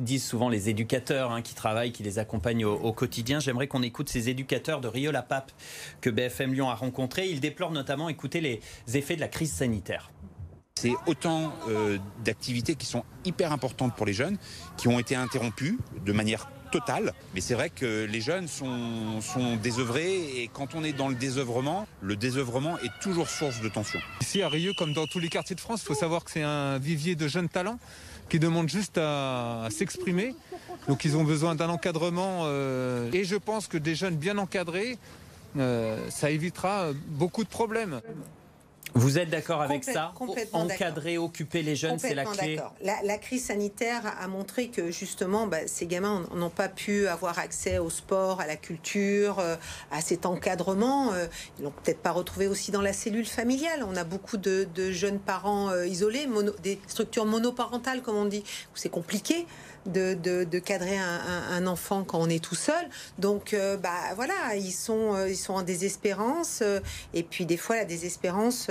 disent, 0.00 0.22
souvent 0.22 0.50
les 0.50 0.68
éducateurs 0.68 1.32
hein, 1.32 1.40
qui 1.40 1.54
travaillent, 1.54 1.92
qui 1.92 2.02
les 2.02 2.18
accompagnent 2.18 2.66
au, 2.66 2.92
quotidien. 2.92 3.40
J'aimerais 3.40 3.68
qu'on 3.68 3.82
écoute 3.82 4.10
ces 4.10 4.28
éducateurs 4.28 4.82
de 4.82 4.88
Rio 4.88 5.12
La 5.12 5.22
Pape 5.22 5.50
que 6.02 6.10
BFM 6.10 6.52
Lyon 6.52 6.68
a 6.68 6.74
rencontrés. 6.74 7.26
Ils 7.30 7.40
déplorent 7.40 7.72
notamment, 7.72 8.10
écouter 8.10 8.42
les 8.42 8.60
effets 8.92 9.16
de 9.16 9.22
la 9.22 9.28
crise 9.28 9.50
sanitaire. 9.52 10.10
C'est 10.74 10.92
autant 11.06 11.54
d'activités 12.22 12.74
qui 12.74 12.84
sont 12.84 13.04
hyper 13.24 13.50
importantes 13.50 13.96
pour 13.96 14.04
les 14.04 14.12
jeunes, 14.12 14.36
qui 14.76 14.88
ont 14.88 14.98
été 14.98 15.16
interrompues 15.16 15.78
de 16.04 16.12
manière 16.12 16.50
Mais 17.34 17.40
c'est 17.40 17.54
vrai 17.54 17.70
que 17.70 18.04
les 18.04 18.20
jeunes 18.20 18.48
sont, 18.48 19.20
sont 19.20 19.56
désœuvrés 19.56 20.42
et 20.42 20.50
quand 20.52 20.74
on 20.74 20.84
est 20.84 20.92
dans 20.92 21.08
le 21.08 21.14
désœuvrement, 21.14 21.86
le 22.00 22.16
désœuvrement 22.16 22.78
est 22.78 22.92
toujours 23.00 23.28
source 23.28 23.60
de 23.60 23.68
tension. 23.68 24.00
Ici 24.20 24.42
à 24.42 24.48
Rieux, 24.48 24.72
comme 24.76 24.92
dans 24.92 25.06
tous 25.06 25.18
les 25.18 25.28
quartiers 25.28 25.56
de 25.56 25.60
France, 25.60 25.82
il 25.82 25.86
faut 25.86 25.94
savoir 25.94 26.24
que 26.24 26.30
c'est 26.30 26.42
un 26.42 26.78
vivier 26.78 27.14
de 27.14 27.28
jeunes 27.28 27.48
talents 27.48 27.78
qui 28.28 28.38
demandent 28.38 28.68
juste 28.68 28.98
à, 28.98 29.68
s'exprimer. 29.70 30.34
Donc 30.88 31.04
ils 31.04 31.16
ont 31.16 31.24
besoin 31.24 31.54
d'un 31.54 31.68
encadrement 31.68 32.42
euh, 32.44 33.10
et 33.12 33.24
je 33.24 33.36
pense 33.36 33.66
que 33.66 33.78
des 33.78 33.94
jeunes 33.94 34.16
bien 34.16 34.38
encadrés, 34.38 34.98
euh, 35.58 35.98
ça 36.10 36.30
évitera 36.30 36.88
beaucoup 37.08 37.44
de 37.44 37.48
problèmes. 37.48 38.00
Vous 38.94 39.18
êtes 39.18 39.30
d'accord 39.30 39.62
avec 39.62 39.84
ça? 39.84 40.12
Encadrer, 40.52 41.18
occuper 41.18 41.62
les 41.62 41.76
jeunes, 41.76 41.98
c'est 41.98 42.14
la 42.14 42.24
clé? 42.24 42.58
la, 42.82 43.02
la, 43.02 43.18
crise 43.18 43.46
sanitaire 43.46 44.02
a 44.20 44.28
montré 44.28 44.68
que 44.68 44.90
justement, 44.90 45.46
bah, 45.46 45.66
ces 45.66 45.86
gamins 45.86 46.26
n'ont 46.34 46.50
pas 46.50 46.68
pu 46.68 47.06
avoir 47.06 47.38
accès 47.38 47.78
au 47.78 47.90
sport, 47.90 48.40
à 48.40 48.46
la 48.46 48.56
culture, 48.56 49.38
euh, 49.38 49.56
à 49.90 50.00
cet 50.00 50.26
encadrement. 50.26 51.12
Euh, 51.12 51.26
ils 51.58 51.64
l'ont 51.64 51.70
peut-être 51.70 52.00
pas 52.00 52.10
retrouvé 52.10 52.46
aussi 52.46 52.70
dans 52.70 52.82
la 52.82 52.92
cellule 52.92 53.26
familiale. 53.26 53.84
On 53.88 53.96
a 53.96 54.04
beaucoup 54.04 54.36
de, 54.36 54.66
jeunes 54.90 55.18
parents 55.18 55.70
euh, 55.70 55.86
isolés, 55.86 56.28
des 56.62 56.78
structures 56.86 57.24
monoparentales, 57.26 58.02
comme 58.02 58.16
on 58.16 58.26
dit, 58.26 58.44
où 58.74 58.76
c'est 58.76 58.90
compliqué 58.90 59.46
de, 59.86 60.58
cadrer 60.58 60.98
un, 60.98 61.66
enfant 61.66 62.04
quand 62.04 62.18
on 62.20 62.28
est 62.28 62.42
tout 62.42 62.54
seul. 62.54 62.84
Donc, 63.18 63.54
euh, 63.54 63.76
bah 63.76 63.90
voilà, 64.16 64.56
ils 64.56 64.72
sont, 64.72 65.14
euh, 65.14 65.28
ils 65.28 65.36
sont 65.36 65.54
en 65.54 65.62
désespérance. 65.62 66.60
Euh, 66.62 66.80
et 67.14 67.22
puis, 67.22 67.46
des 67.46 67.56
fois, 67.56 67.76
la 67.76 67.84
désespérance 67.84 68.70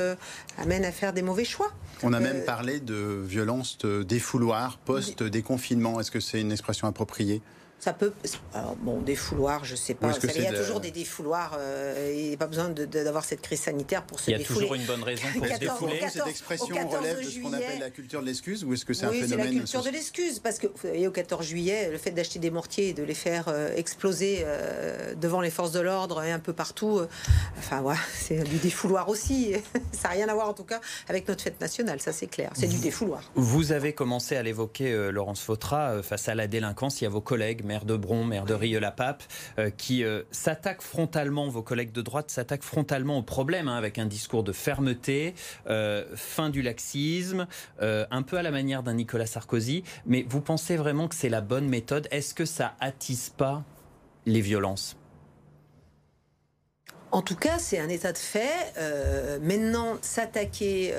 amène 0.57 0.85
à 0.85 0.91
faire 0.91 1.13
des 1.13 1.21
mauvais 1.21 1.45
choix. 1.45 1.71
On 2.03 2.13
a 2.13 2.19
même 2.19 2.43
parlé 2.43 2.79
de 2.79 3.21
violence 3.25 3.77
de 3.79 4.03
défouloir 4.03 4.77
post-déconfinement. 4.79 5.99
Est-ce 5.99 6.11
que 6.11 6.19
c'est 6.19 6.41
une 6.41 6.51
expression 6.51 6.87
appropriée? 6.87 7.41
Ça 7.81 7.93
peut. 7.93 8.13
Alors, 8.53 8.75
bon, 8.75 9.01
des 9.01 9.15
fouloirs, 9.15 9.65
je 9.65 9.75
sais 9.75 9.95
pas. 9.95 10.11
il 10.23 10.41
y 10.43 10.45
a 10.45 10.53
toujours 10.53 10.79
des 10.79 10.91
défouloirs. 10.91 11.57
Euh, 11.57 12.13
il 12.15 12.27
n'y 12.27 12.33
a 12.35 12.37
pas 12.37 12.45
besoin 12.45 12.69
d'avoir 12.69 13.25
cette 13.25 13.41
crise 13.41 13.61
sanitaire 13.61 14.03
pour 14.03 14.19
se 14.19 14.29
défouler. 14.29 14.43
Il 14.43 14.47
y 14.47 14.51
a 14.51 14.53
toujours 14.53 14.75
une 14.75 14.85
bonne 14.85 15.03
raison 15.03 15.23
pour 15.33 15.47
se 15.47 15.59
défouler. 15.59 15.99
cette 16.11 16.27
expression 16.27 16.67
relève 16.67 17.17
de 17.17 17.23
ce 17.23 17.39
qu'on 17.39 17.53
appelle 17.53 17.79
la 17.79 17.89
culture 17.89 18.21
de 18.21 18.27
l'excuse 18.27 18.63
ou 18.63 18.73
est-ce 18.73 18.85
que 18.85 18.93
c'est 18.93 19.07
un 19.07 19.11
phénomène 19.11 19.47
c'est 19.47 19.53
la 19.53 19.59
culture 19.61 19.83
de 19.83 19.89
l'excuse. 19.89 20.39
Parce 20.39 20.59
que, 20.59 20.67
vous 20.67 20.73
voyez, 20.83 21.07
au 21.07 21.11
14 21.11 21.43
juillet, 21.43 21.89
le 21.89 21.97
fait 21.97 22.11
d'acheter 22.11 22.37
des 22.37 22.51
mortiers 22.51 22.89
et 22.89 22.93
de 22.93 23.01
les 23.01 23.15
faire 23.15 23.45
euh, 23.47 23.75
exploser 23.75 24.43
euh, 24.43 25.15
devant 25.15 25.41
les 25.41 25.49
forces 25.49 25.71
de 25.71 25.79
l'ordre 25.79 26.21
et 26.21 26.31
un 26.31 26.39
peu 26.39 26.53
partout, 26.53 27.01
enfin, 27.57 27.81
voilà, 27.81 27.99
c'est 28.13 28.43
du 28.43 28.57
défouloir 28.57 29.09
aussi. 29.09 29.53
ça 29.91 30.09
n'a 30.09 30.13
rien 30.13 30.29
à 30.29 30.35
voir, 30.35 30.49
en 30.49 30.53
tout 30.53 30.65
cas, 30.65 30.81
avec 31.09 31.27
notre 31.27 31.41
fête 31.41 31.59
nationale, 31.59 31.99
ça 31.99 32.13
c'est 32.13 32.27
clair. 32.27 32.51
C'est 32.53 32.67
du 32.67 32.77
défouloir. 32.77 33.23
Vous 33.33 33.71
avez 33.71 33.93
commencé 33.93 34.35
à 34.35 34.43
l'évoquer, 34.43 35.09
Laurence 35.11 35.41
Fautra, 35.41 36.03
face 36.03 36.29
à 36.29 36.35
la 36.35 36.45
délinquance. 36.45 37.01
Il 37.01 37.05
y 37.05 37.07
a 37.07 37.09
vos 37.09 37.21
collègues, 37.21 37.63
maire 37.71 37.85
de 37.85 37.95
Bron, 37.95 38.25
maire 38.25 38.43
de 38.43 38.53
Rieux-la-Pape, 38.53 39.23
euh, 39.57 39.69
qui 39.69 40.03
euh, 40.03 40.23
s'attaquent 40.29 40.81
frontalement, 40.81 41.47
vos 41.47 41.61
collègues 41.61 41.93
de 41.93 42.01
droite 42.01 42.29
s'attaquent 42.29 42.63
frontalement 42.63 43.17
au 43.17 43.23
problème, 43.23 43.69
hein, 43.69 43.77
avec 43.77 43.97
un 43.97 44.05
discours 44.05 44.43
de 44.43 44.51
fermeté, 44.51 45.35
euh, 45.67 46.03
fin 46.15 46.49
du 46.49 46.61
laxisme, 46.61 47.47
un 47.79 48.21
peu 48.23 48.37
à 48.37 48.41
la 48.41 48.51
manière 48.51 48.83
d'un 48.83 48.95
Nicolas 48.95 49.25
Sarkozy. 49.25 49.83
Mais 50.05 50.25
vous 50.27 50.41
pensez 50.41 50.75
vraiment 50.75 51.07
que 51.07 51.15
c'est 51.15 51.29
la 51.29 51.39
bonne 51.39 51.69
méthode? 51.69 52.09
Est-ce 52.11 52.33
que 52.33 52.43
ça 52.43 52.75
attise 52.81 53.29
pas 53.29 53.63
les 54.25 54.41
violences? 54.41 54.97
En 57.11 57.21
tout 57.21 57.35
cas, 57.35 57.57
c'est 57.57 57.79
un 57.79 57.89
état 57.89 58.11
de 58.11 58.17
fait. 58.17 58.73
maintenant, 59.41 59.97
s'attaquer 60.01 60.93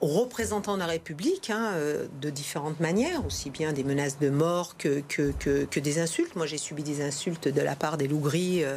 aux 0.00 0.06
représentants 0.06 0.74
de 0.74 0.80
la 0.80 0.86
République 0.86 1.50
hein, 1.50 1.72
euh, 1.74 2.06
de 2.20 2.30
différentes 2.30 2.80
manières, 2.80 3.24
aussi 3.24 3.50
bien 3.50 3.72
des 3.72 3.84
menaces 3.84 4.18
de 4.18 4.28
mort 4.28 4.76
que, 4.76 5.02
que, 5.08 5.32
que, 5.38 5.80
des 5.80 5.98
insultes. 6.00 6.34
Moi, 6.34 6.46
j'ai 6.46 6.58
subi 6.58 6.82
des 6.82 7.02
insultes 7.02 7.46
de 7.46 7.60
la 7.60 7.76
part 7.76 7.96
des 7.96 8.08
loups 8.08 8.20
gris 8.20 8.64
euh, 8.64 8.76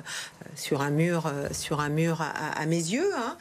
sur 0.56 0.82
un 0.82 0.92
mur, 0.92 1.26
euh, 1.26 1.48
sur 1.52 1.80
un 1.80 1.90
mur 1.90 2.22
à, 2.22 2.66
mes 2.66 2.76
yeux. 2.76 3.12
Hein. 3.16 3.38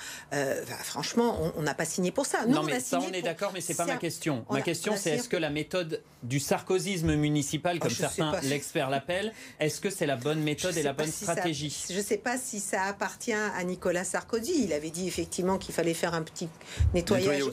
franchement, 0.83 1.53
on 1.57 1.63
n'a 1.63 1.75
pas 1.75 1.85
signé 1.85 2.11
pour 2.11 2.25
ça. 2.25 2.47
non, 2.47 2.63
mais 2.63 2.81
ça, 2.81 3.01
on 3.01 3.13
est 3.13 3.23
d'accord, 3.23 3.51
mais 3.53 3.61
c'est 3.61 3.75
pas 3.75 3.85
ma 3.85 3.97
question. 3.97 4.45
ma 4.51 4.63
question, 4.63 4.95
c'est 4.97 5.11
est-ce 5.11 5.29
que 5.29 5.37
la 5.37 5.51
méthode 5.51 6.03
du 6.23 6.41
sarkozysme 6.41 7.15
municipal, 7.15 7.77
oh, 7.77 7.83
comme 7.83 7.91
certains 7.91 8.41
l'expert 8.43 8.91
l'appellent, 8.91 9.33
est-ce 9.61 9.81
que 9.81 9.91
c'est 9.91 10.07
la 10.07 10.17
bonne 10.17 10.41
méthode 10.41 10.77
et 10.77 10.83
la 10.83 10.93
bonne 10.93 11.13
stratégie? 11.13 11.77
Je 11.91 11.99
ne 11.99 12.03
sais 12.03 12.17
pas 12.17 12.39
si 12.39 12.59
ça 12.59 12.85
appartient 12.85 13.33
à 13.33 13.63
Nicolas 13.65 14.05
Sarkozy. 14.05 14.65
Il 14.65 14.73
avait 14.73 14.91
dit 14.91 15.07
effectivement 15.07 15.59
qu'il 15.59 15.75
fallait 15.75 15.95
faire 15.95 16.15
un 16.15 16.23
petit 16.23 16.49
nettoyage 16.95 17.18
au 17.27 17.51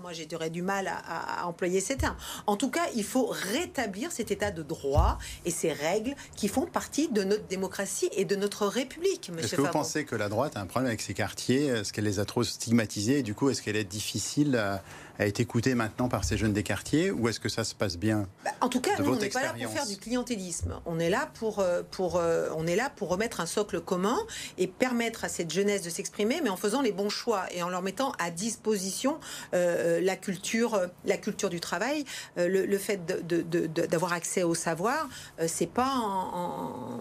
Moi, 0.00 0.12
j'aurais 0.30 0.50
du 0.50 0.62
mal 0.62 0.88
à, 0.88 1.46
employer 1.46 1.80
ces 1.80 1.96
termes. 1.96 2.16
En 2.46 2.56
tout 2.56 2.70
cas, 2.70 2.86
il 2.94 3.04
faut 3.04 3.26
rétablir 3.26 4.12
cet 4.12 4.30
état 4.30 4.50
de 4.50 4.62
droit 4.62 5.18
et 5.44 5.50
ces 5.50 5.72
règles 5.72 6.14
qui 6.36 6.48
font 6.48 6.66
partie 6.66 7.08
de 7.08 7.24
notre 7.24 7.46
démocratie 7.46 8.08
et 8.12 8.24
de 8.24 8.36
notre 8.36 8.66
République, 8.66 9.30
Est-ce 9.38 9.56
que 9.56 9.60
vous 9.60 9.68
pensez 9.68 10.04
que 10.04 10.16
la 10.16 10.28
droite 10.28 10.56
a 10.56 10.60
un 10.60 10.66
problème 10.66 10.88
avec 10.88 11.00
ces 11.00 11.14
quartiers? 11.14 11.66
Est-ce 11.66 11.92
qu'elle 11.92 12.04
les 12.04 12.18
a 12.18 12.24
trop 12.24 12.42
stigmatisés? 12.42 13.18
Et 13.18 13.22
du 13.22 13.34
coup, 13.34 13.50
est-ce 13.50 13.62
qu'elle 13.62 13.76
est 13.76 13.84
difficile 13.84 14.56
à 14.56 14.82
à 15.18 15.26
être 15.26 15.40
écouté 15.40 15.74
maintenant 15.74 16.08
par 16.08 16.24
ces 16.24 16.36
jeunes 16.36 16.52
des 16.52 16.62
quartiers 16.62 17.10
ou 17.10 17.28
est-ce 17.28 17.40
que 17.40 17.48
ça 17.48 17.64
se 17.64 17.74
passe 17.74 17.96
bien 17.96 18.26
bah, 18.44 18.50
En 18.60 18.68
tout 18.68 18.80
cas, 18.80 18.90
nous, 18.98 19.12
on 19.12 19.16
n'est 19.16 19.28
pas 19.28 19.42
là 19.42 19.52
pour 19.52 19.72
faire 19.72 19.86
du 19.86 19.96
clientélisme. 19.96 20.80
On 20.86 20.98
est 20.98 21.10
là 21.10 21.30
pour, 21.34 21.60
euh, 21.60 21.82
pour, 21.90 22.16
euh, 22.16 22.48
on 22.56 22.66
est 22.66 22.76
là 22.76 22.90
pour 22.94 23.08
remettre 23.08 23.40
un 23.40 23.46
socle 23.46 23.80
commun 23.80 24.18
et 24.58 24.66
permettre 24.66 25.24
à 25.24 25.28
cette 25.28 25.52
jeunesse 25.52 25.82
de 25.82 25.90
s'exprimer, 25.90 26.40
mais 26.42 26.50
en 26.50 26.56
faisant 26.56 26.82
les 26.82 26.92
bons 26.92 27.08
choix 27.08 27.44
et 27.52 27.62
en 27.62 27.68
leur 27.68 27.82
mettant 27.82 28.12
à 28.18 28.30
disposition 28.30 29.18
euh, 29.54 30.00
la 30.00 30.16
culture, 30.16 30.80
la 31.04 31.16
culture 31.16 31.50
du 31.50 31.60
travail, 31.60 32.04
le, 32.36 32.78
fait 32.78 33.04
d'avoir 33.06 34.12
accès 34.12 34.42
au 34.42 34.54
savoir. 34.54 35.08
c'est 35.46 35.70
pas 35.70 35.94
en 35.94 36.24
en 36.34 37.00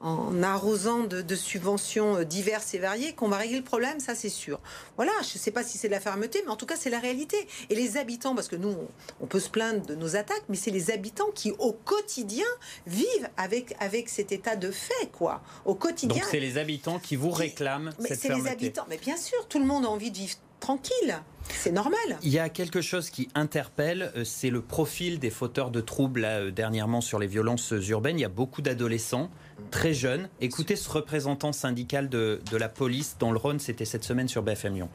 arrosant 0.00 1.04
de, 1.04 1.34
subventions 1.34 2.18
euh, 2.18 2.24
diverses 2.24 2.74
et 2.74 2.78
variées 2.78 3.12
qu'on 3.12 3.28
va 3.28 3.36
régler 3.38 3.58
le 3.58 3.64
problème, 3.64 4.00
ça 4.00 4.14
c'est 4.14 4.28
sûr. 4.28 4.60
Voilà, 4.96 5.12
je 5.22 5.34
ne 5.34 5.38
sais 5.38 5.50
pas 5.50 5.62
si 5.62 5.78
c'est 5.78 5.88
de 5.88 5.92
la 5.92 6.00
fermeté, 6.00 6.42
mais 6.44 6.50
en 6.50 6.56
tout 6.56 6.66
cas 6.66 6.76
c'est 6.76 6.90
la 6.90 6.98
réalité. 6.98 7.36
Et 7.70 7.74
les 7.74 7.96
habitants, 7.96 8.34
parce 8.34 8.48
que 8.48 8.56
nous, 8.56 8.74
on, 9.20 9.26
peut 9.26 9.40
se 9.40 9.50
plaindre 9.50 9.84
de 9.86 9.94
nos 9.94 10.16
attaques, 10.16 10.44
mais 10.48 10.56
c'est 10.56 10.70
les 10.70 10.90
habitants 10.90 11.30
qui 11.34 11.52
au 11.58 11.72
quotidien 11.72 12.46
vivent 12.86 13.28
avec, 13.36 13.74
avec 13.80 14.08
cet 14.08 14.32
état 14.32 14.56
de 14.56 14.70
fait, 14.70 15.10
quoi. 15.12 15.42
Au 15.64 15.74
quotidien. 15.74 16.16
Donc 16.16 16.28
c'est 16.30 16.40
les 16.40 16.58
habitants 16.58 16.98
qui 16.98 17.16
vous 17.16 17.30
réclament 17.30 17.92
mais 18.00 18.08
cette 18.08 18.20
fermeté. 18.20 18.42
les 18.42 18.50
habitants, 18.50 18.86
mais 18.88 18.98
bien 18.98 19.16
sûr, 19.16 19.46
tout 19.48 19.58
le 19.58 19.66
monde 19.66 19.84
a 19.84 19.88
envie 19.88 20.10
de 20.10 20.16
vivre 20.16 20.36
tranquille. 20.60 21.20
C'est 21.50 21.72
normal. 21.72 22.18
Il 22.22 22.30
y 22.30 22.38
a 22.38 22.48
quelque 22.48 22.80
chose 22.80 23.10
qui 23.10 23.28
interpelle, 23.34 24.12
euh, 24.16 24.24
c'est 24.24 24.50
le 24.50 24.60
profil 24.60 25.18
des 25.18 25.30
fauteurs 25.30 25.70
de 25.70 25.80
troubles 25.80 26.20
là, 26.20 26.50
dernièrement 26.50 27.00
sur 27.00 27.18
les 27.18 27.26
violences 27.26 27.72
urbaines. 27.88 28.18
Il 28.18 28.22
y 28.22 28.26
a 28.26 28.30
beaucoup 28.30 28.60
d'adolescents 28.60 29.30
très 29.70 29.94
jeunes. 29.94 30.28
Écoutez 30.40 30.76
ce 30.76 30.88
représentant 30.90 31.52
syndical 31.52 32.08
de, 32.08 32.40
de 32.50 32.56
la 32.56 32.68
police 32.68 33.16
dans 33.18 33.30
le 33.32 33.38
Rhône, 33.38 33.58
c'était 33.58 33.84
cette 33.84 34.04
semaine 34.04 34.28
sur 34.28 34.42
BFM 34.42 34.74
Lyon. 34.74 34.88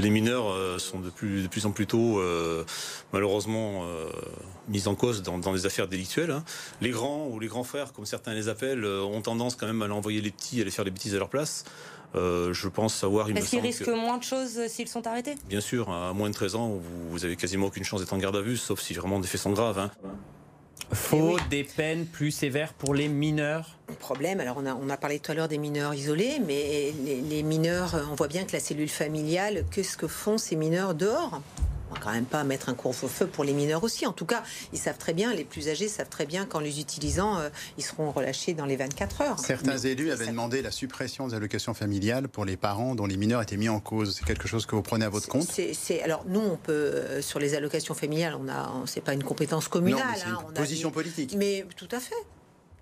Les 0.00 0.10
mineurs 0.10 0.50
euh, 0.50 0.78
sont 0.78 0.98
de 1.00 1.10
plus, 1.10 1.42
de 1.42 1.48
plus 1.48 1.66
en 1.66 1.70
plus 1.70 1.86
tôt, 1.86 2.18
euh, 2.18 2.64
malheureusement, 3.12 3.84
euh, 3.84 4.06
mis 4.68 4.88
en 4.88 4.94
cause 4.94 5.22
dans, 5.22 5.38
dans 5.38 5.52
des 5.52 5.66
affaires 5.66 5.88
délictuelles. 5.88 6.30
hein. 6.32 6.44
Les 6.80 6.90
grands 6.90 7.26
ou 7.28 7.38
les 7.38 7.46
grands 7.48 7.64
frères, 7.64 7.92
comme 7.92 8.06
certains 8.06 8.34
les 8.34 8.48
appellent, 8.48 8.84
euh, 8.84 9.02
ont 9.02 9.20
tendance 9.20 9.54
quand 9.56 9.66
même 9.66 9.82
à 9.82 9.88
envoyer 9.94 10.20
les 10.20 10.30
petits, 10.30 10.58
à 10.58 10.62
aller 10.62 10.70
faire 10.70 10.84
des 10.84 10.90
bêtises 10.90 11.14
à 11.14 11.18
leur 11.18 11.28
place. 11.28 11.64
Euh, 12.16 12.52
je 12.52 12.68
pense 12.68 12.94
savoir, 12.94 13.28
Est-ce 13.28 13.50
qu'ils 13.50 13.58
risquent 13.60 13.86
que- 13.86 13.90
moins 13.90 14.18
de 14.18 14.22
choses 14.22 14.56
euh, 14.58 14.68
s'ils 14.68 14.86
sont 14.88 15.04
arrêtés? 15.06 15.34
Bien 15.48 15.60
sûr, 15.60 15.90
à 15.90 16.12
moins 16.12 16.28
de 16.28 16.34
13 16.34 16.54
ans, 16.54 16.68
vous, 16.68 17.10
vous 17.10 17.24
avez 17.24 17.34
quasiment 17.34 17.66
aucune 17.66 17.82
chance 17.82 18.00
d'être 18.00 18.12
en 18.12 18.18
garde 18.18 18.36
à 18.36 18.40
vue, 18.40 18.56
sauf 18.56 18.80
si 18.80 18.94
vraiment 18.94 19.18
des 19.18 19.26
faits 19.26 19.40
sont 19.40 19.52
graves. 19.52 19.78
hein. 19.80 19.90
Faut 20.94 21.36
des 21.50 21.64
peines 21.64 22.06
plus 22.06 22.30
sévères 22.30 22.72
pour 22.72 22.94
les 22.94 23.08
mineurs 23.08 23.76
problème. 23.94 24.40
Alors, 24.40 24.56
on 24.58 24.66
a, 24.66 24.74
on 24.74 24.88
a 24.90 24.96
parlé 24.96 25.18
tout 25.18 25.32
à 25.32 25.34
l'heure 25.34 25.48
des 25.48 25.58
mineurs 25.58 25.94
isolés, 25.94 26.40
mais 26.46 26.92
les, 27.04 27.20
les 27.20 27.42
mineurs, 27.42 27.94
on 28.10 28.14
voit 28.14 28.28
bien 28.28 28.44
que 28.44 28.52
la 28.52 28.60
cellule 28.60 28.88
familiale, 28.88 29.64
qu'est-ce 29.70 29.96
que 29.96 30.06
font 30.06 30.38
ces 30.38 30.56
mineurs 30.56 30.94
dehors 30.94 31.40
on 31.94 31.98
va 32.00 32.04
quand 32.04 32.12
même 32.12 32.24
pas 32.24 32.44
mettre 32.44 32.68
un 32.68 32.74
couvre-feu 32.74 33.26
pour 33.26 33.44
les 33.44 33.52
mineurs 33.52 33.84
aussi. 33.84 34.06
En 34.06 34.12
tout 34.12 34.24
cas, 34.26 34.42
ils 34.72 34.78
savent 34.78 34.98
très 34.98 35.12
bien, 35.12 35.32
les 35.32 35.44
plus 35.44 35.68
âgés 35.68 35.88
savent 35.88 36.08
très 36.08 36.26
bien 36.26 36.44
qu'en 36.44 36.60
les 36.60 36.80
utilisant, 36.80 37.38
euh, 37.38 37.48
ils 37.78 37.84
seront 37.84 38.10
relâchés 38.10 38.54
dans 38.54 38.66
les 38.66 38.76
24 38.76 39.20
heures. 39.22 39.38
Certains 39.38 39.74
Mais- 39.82 39.90
élus 39.92 40.10
avaient 40.10 40.24
ça- 40.26 40.30
demandé 40.30 40.62
la 40.62 40.70
suppression 40.70 41.28
des 41.28 41.34
allocations 41.34 41.74
familiales 41.74 42.28
pour 42.28 42.44
les 42.44 42.56
parents 42.56 42.94
dont 42.94 43.06
les 43.06 43.16
mineurs 43.16 43.42
étaient 43.42 43.56
mis 43.56 43.68
en 43.68 43.80
cause. 43.80 44.16
C'est 44.18 44.24
quelque 44.24 44.48
chose 44.48 44.66
que 44.66 44.74
vous 44.74 44.82
prenez 44.82 45.04
à 45.04 45.08
votre 45.08 45.28
compte? 45.28 45.44
C'est- 45.48 46.02
alors 46.02 46.24
nous, 46.26 46.40
on 46.40 46.56
peut 46.56 46.72
euh, 46.72 47.22
sur 47.22 47.38
les 47.38 47.54
allocations 47.54 47.94
familiales, 47.94 48.36
on 48.40 48.48
a, 48.48 48.70
on- 48.74 48.86
c'est 48.86 49.00
pas 49.00 49.12
une 49.14 49.22
compétence 49.24 49.68
communale. 49.68 50.00
Non, 50.02 50.12
mais 50.14 50.22
hein, 50.22 50.38
une 50.40 50.46
on 50.46 50.50
a 50.50 50.52
position 50.52 50.90
politique 50.90 51.34
Mais 51.36 51.64
tout 51.76 51.88
à 51.92 52.00
fait, 52.00 52.14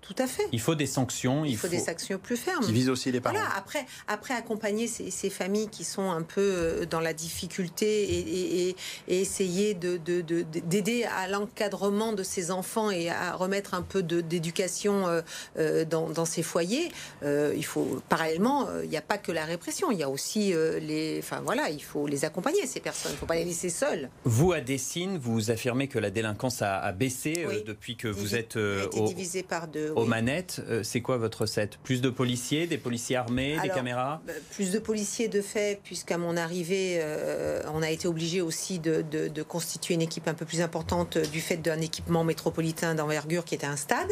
tout 0.03 0.15
à 0.17 0.27
fait. 0.27 0.43
Il 0.51 0.59
faut 0.59 0.75
des 0.75 0.85
sanctions. 0.85 1.45
Il 1.45 1.57
faut, 1.57 1.67
des 1.67 1.79
sanctions 1.79 2.19
plus 2.19 2.37
fermes. 2.37 2.63
qui 2.65 2.71
vise 2.73 2.89
aussi 2.89 3.11
les 3.11 3.21
parents. 3.21 3.35
Voilà, 3.35 3.49
après, 3.55 3.85
après 4.07 4.33
accompagner 4.33 4.87
ces, 4.87 5.09
ces 5.11 5.29
familles 5.29 5.69
qui 5.69 5.83
sont 5.83 6.11
un 6.11 6.21
peu 6.21 6.41
euh, 6.41 6.85
dans 6.85 6.99
la 6.99 7.13
difficulté 7.13 8.03
et, 8.03 8.19
et- 8.19 8.69
et- 8.69 8.75
et 9.07 9.21
essayer 9.21 9.73
de- 9.73 9.97
de- 9.97 10.21
de- 10.21 10.43
d'aider 10.43 11.05
à 11.05 11.27
l'encadrement 11.27 12.13
de 12.13 12.23
ces 12.23 12.51
enfants 12.51 12.91
et 12.91 13.09
à 13.09 13.33
remettre 13.33 13.73
un 13.73 13.81
peu 13.81 14.03
d'éducation 14.03 15.07
euh, 15.07 15.21
euh, 15.57 15.85
dans, 15.85 16.09
dans 16.09 16.25
ces 16.25 16.43
foyers, 16.43 16.91
il 17.23 17.65
faut 17.65 18.01
parallèlement, 18.09 18.67
il 18.83 18.89
n'y 18.89 18.97
a 18.97 19.01
pas 19.01 19.17
que 19.17 19.31
la 19.31 19.45
répression, 19.45 19.91
il 19.91 19.99
y 19.99 20.03
a 20.03 20.09
aussi 20.09 20.53
les, 20.81 21.19
enfin 21.19 21.41
voilà, 21.45 21.69
il 21.69 21.81
faut 21.83 22.07
les 22.07 22.25
accompagner 22.25 22.65
ces 22.67 22.79
personnes, 22.79 23.11
il 23.11 23.15
ne 23.15 23.19
faut 23.19 23.25
pas 23.25 23.35
les 23.35 23.45
laisser 23.45 23.69
seules. 23.69 24.09
Vous, 24.25 24.51
à 24.51 24.61
Dessine, 24.61 25.17
vous 25.17 25.51
affirmez 25.51 25.87
que 25.87 25.99
la 25.99 26.09
délinquance 26.09 26.61
a, 26.61 26.79
a 26.79 26.91
baissé 26.91 27.45
Oui. 27.47 27.63
depuis 27.65 27.95
que 27.95 28.07
vous 28.07 28.35
êtes 28.35 28.57
euh, 28.57 28.83
a 28.83 28.85
été 28.85 28.99
au, 28.99 29.07
divisé 29.07 29.43
par 29.43 29.67
deux. 29.67 29.92
Aux 29.95 30.05
manettes. 30.05 30.61
Euh, 30.69 30.83
C'est 30.83 31.01
quoi 31.01 31.17
votre 31.17 31.41
recette? 31.41 31.77
Plus 31.83 32.01
de 32.01 32.09
policiers, 32.09 32.67
des 32.67 32.77
policiers 32.77 33.15
armés, 33.15 33.57
des 33.61 33.69
caméras? 33.69 34.21
Euh, 34.29 34.33
Plus 34.51 34.71
de 34.71 34.79
policiers 34.79 35.27
de 35.27 35.41
fait, 35.41 35.79
puisqu'à 35.83 36.17
mon 36.17 36.35
arrivée, 36.37 36.99
euh, 37.01 37.61
on 37.73 37.81
a 37.81 37.89
été 37.89 38.07
obligé 38.07 38.41
aussi 38.41 38.79
de, 38.79 39.01
de- 39.01 39.27
de 39.27 39.43
constituer 39.43 39.93
une 39.93 40.01
équipe 40.01 40.27
un 40.27 40.33
peu 40.33 40.45
plus 40.45 40.61
importante 40.61 41.17
du 41.17 41.41
fait 41.41 41.57
d'un 41.57 41.79
équipement 41.81 42.23
métropolitain 42.23 42.95
d'envergure 42.95 43.45
qui 43.45 43.55
était 43.55 43.67
un 43.67 43.75
stade. 43.77 44.11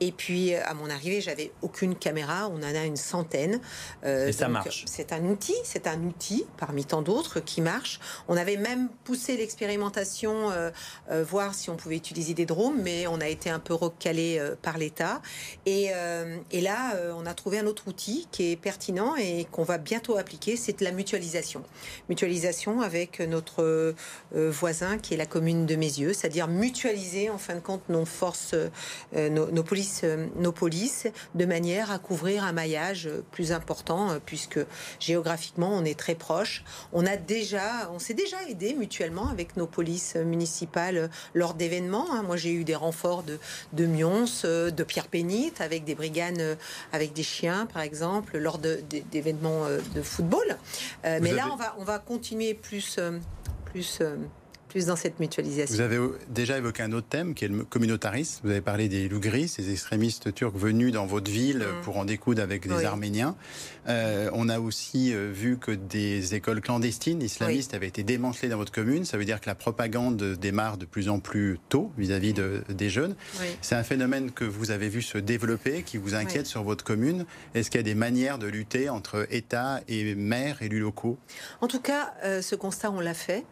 Et 0.00 0.12
puis, 0.12 0.54
à 0.54 0.74
mon 0.74 0.90
arrivée, 0.90 1.20
j'avais 1.20 1.52
aucune 1.62 1.94
caméra. 1.94 2.48
On 2.50 2.58
en 2.58 2.62
a 2.74 2.84
une 2.84 2.96
centaine. 2.96 3.60
Euh, 4.04 4.28
Et 4.28 4.32
ça 4.32 4.48
marche. 4.48 4.84
C'est 4.86 5.12
un 5.12 5.24
outil, 5.24 5.54
c'est 5.64 5.86
un 5.86 6.00
outil 6.02 6.44
parmi 6.58 6.84
tant 6.84 7.02
d'autres 7.02 7.40
qui 7.40 7.60
marche. 7.60 8.00
On 8.28 8.36
avait 8.36 8.56
même 8.56 8.88
poussé 9.04 9.36
l'expérimentation, 9.36 10.50
euh, 10.50 10.70
voir 11.24 11.54
si 11.54 11.70
on 11.70 11.76
pouvait 11.76 11.96
utiliser 11.96 12.34
des 12.34 12.46
drones, 12.46 12.80
mais 12.82 13.06
on 13.06 13.20
a 13.20 13.28
été 13.28 13.48
un 13.50 13.58
peu 13.58 13.74
recalé 13.74 14.40
par 14.60 14.76
l'État. 14.78 15.21
Et, 15.66 15.90
euh, 15.94 16.38
et 16.50 16.60
là, 16.60 16.94
euh, 16.96 17.12
on 17.16 17.26
a 17.26 17.34
trouvé 17.34 17.58
un 17.58 17.66
autre 17.66 17.88
outil 17.88 18.26
qui 18.30 18.50
est 18.50 18.56
pertinent 18.56 19.14
et 19.16 19.46
qu'on 19.50 19.62
va 19.62 19.78
bientôt 19.78 20.16
appliquer, 20.16 20.56
c'est 20.56 20.78
de 20.78 20.84
la 20.84 20.92
mutualisation. 20.92 21.62
Mutualisation 22.08 22.80
avec 22.80 23.20
notre 23.20 23.62
euh, 23.62 23.94
voisin 24.32 24.98
qui 24.98 25.14
est 25.14 25.16
la 25.16 25.26
commune 25.26 25.66
de 25.66 25.76
Mézieux, 25.76 26.12
c'est-à-dire 26.12 26.48
mutualiser 26.48 27.30
en 27.30 27.38
fin 27.38 27.54
de 27.54 27.60
compte 27.60 27.88
nos 27.88 28.04
forces, 28.04 28.54
nos, 29.14 29.62
polices, 29.62 30.04
nos 30.36 30.52
polices, 30.52 31.06
de 31.34 31.44
manière 31.44 31.90
à 31.90 31.98
couvrir 31.98 32.44
un 32.44 32.52
maillage 32.52 33.08
plus 33.30 33.52
important, 33.52 34.18
puisque 34.24 34.60
géographiquement 35.00 35.70
on 35.72 35.84
est 35.84 35.98
très 35.98 36.14
proche. 36.14 36.64
On 36.92 37.06
a 37.06 37.16
déjà, 37.16 37.90
on 37.92 37.98
s'est 37.98 38.14
déjà 38.14 38.36
aidé 38.48 38.74
mutuellement 38.74 39.28
avec 39.28 39.56
nos 39.56 39.66
polices 39.66 40.16
municipales 40.16 41.10
lors 41.34 41.54
d'événements. 41.54 42.12
hein. 42.12 42.22
Moi, 42.22 42.36
j'ai 42.36 42.52
eu 42.52 42.64
des 42.64 42.74
renforts 42.74 43.22
de, 43.22 43.38
de 43.72 43.86
Mions, 43.86 44.24
de 44.44 44.82
Avec 45.60 45.84
des 45.84 45.94
briganes, 45.94 46.40
euh, 46.40 46.54
avec 46.92 47.12
des 47.12 47.22
chiens, 47.22 47.66
par 47.66 47.82
exemple, 47.82 48.38
lors 48.38 48.58
de- 48.58 48.80
de- 48.90 49.02
d'événements 49.10 49.66
euh, 49.66 49.78
de 49.94 50.02
football. 50.02 50.56
Euh, 51.04 51.18
mais 51.22 51.30
là, 51.32 51.48
on 51.52 51.56
va, 51.56 51.74
on 51.78 51.84
va 51.84 51.98
continuer 51.98 52.54
plus, 52.54 52.98
plus, 53.66 53.98
plus 54.72 54.86
dans 54.86 54.96
cette 54.96 55.20
mutualisation. 55.20 55.74
Vous 55.76 55.80
avez 55.82 55.98
déjà 56.30 56.56
évoqué 56.58 56.82
un 56.82 56.92
autre 56.92 57.06
thème 57.08 57.34
qui 57.34 57.44
est 57.44 57.48
le 57.48 57.62
communautarisme. 57.64 58.40
Vous 58.44 58.50
avez 58.50 58.60
parlé 58.62 58.88
des 58.88 59.08
loups 59.08 59.20
gris, 59.20 59.48
ces 59.48 59.70
extrémistes 59.70 60.34
turcs 60.34 60.56
venus 60.56 60.92
dans 60.92 61.06
votre 61.06 61.30
ville 61.30 61.58
Mm. 61.58 61.82
pour 61.84 61.96
en 61.98 62.04
découdre 62.04 62.42
avec 62.42 62.66
des 62.66 62.74
Oui. 62.74 62.84
Arméniens. 62.84 63.36
Euh, 63.88 64.30
on 64.32 64.48
a 64.48 64.58
aussi 64.60 65.12
euh, 65.14 65.30
vu 65.32 65.58
que 65.58 65.72
des 65.72 66.34
écoles 66.34 66.60
clandestines 66.60 67.20
islamistes 67.22 67.74
avaient 67.74 67.88
été 67.88 68.02
démantelées 68.02 68.48
dans 68.48 68.56
votre 68.56 68.72
commune. 68.72 69.04
Ça 69.04 69.18
veut 69.18 69.24
dire 69.24 69.40
que 69.40 69.46
la 69.48 69.54
propagande 69.54 70.16
démarre 70.40 70.78
de 70.78 70.86
plus 70.86 71.08
en 71.08 71.20
plus 71.20 71.58
tôt 71.68 71.92
vis-à-vis 71.98 72.32
de- 72.32 72.62
des 72.70 72.88
jeunes. 72.90 73.14
Oui. 73.40 73.46
C'est 73.60 73.74
un 73.74 73.82
phénomène 73.84 74.30
que 74.30 74.44
vous 74.44 74.70
avez 74.70 74.88
vu 74.88 75.02
se 75.02 75.18
développer, 75.18 75.82
qui 75.82 75.98
vous 75.98 76.14
inquiète 76.14 76.46
sur 76.46 76.62
votre 76.62 76.84
commune. 76.84 77.26
Est-ce 77.54 77.70
qu'il 77.70 77.78
y 77.78 77.80
a 77.80 77.84
des 77.84 77.94
manières 77.94 78.38
de 78.38 78.46
lutter 78.46 78.88
entre 78.88 79.26
État 79.30 79.80
et 79.88 80.14
maires, 80.14 80.62
élus 80.62 80.80
locaux? 80.80 81.18
En 81.60 81.68
tout 81.68 81.80
cas, 81.80 82.14
euh, 82.24 82.40
ce 82.40 82.54
constat, 82.54 82.90
on 82.90 83.00
l'a 83.00 83.14
fait. 83.14 83.44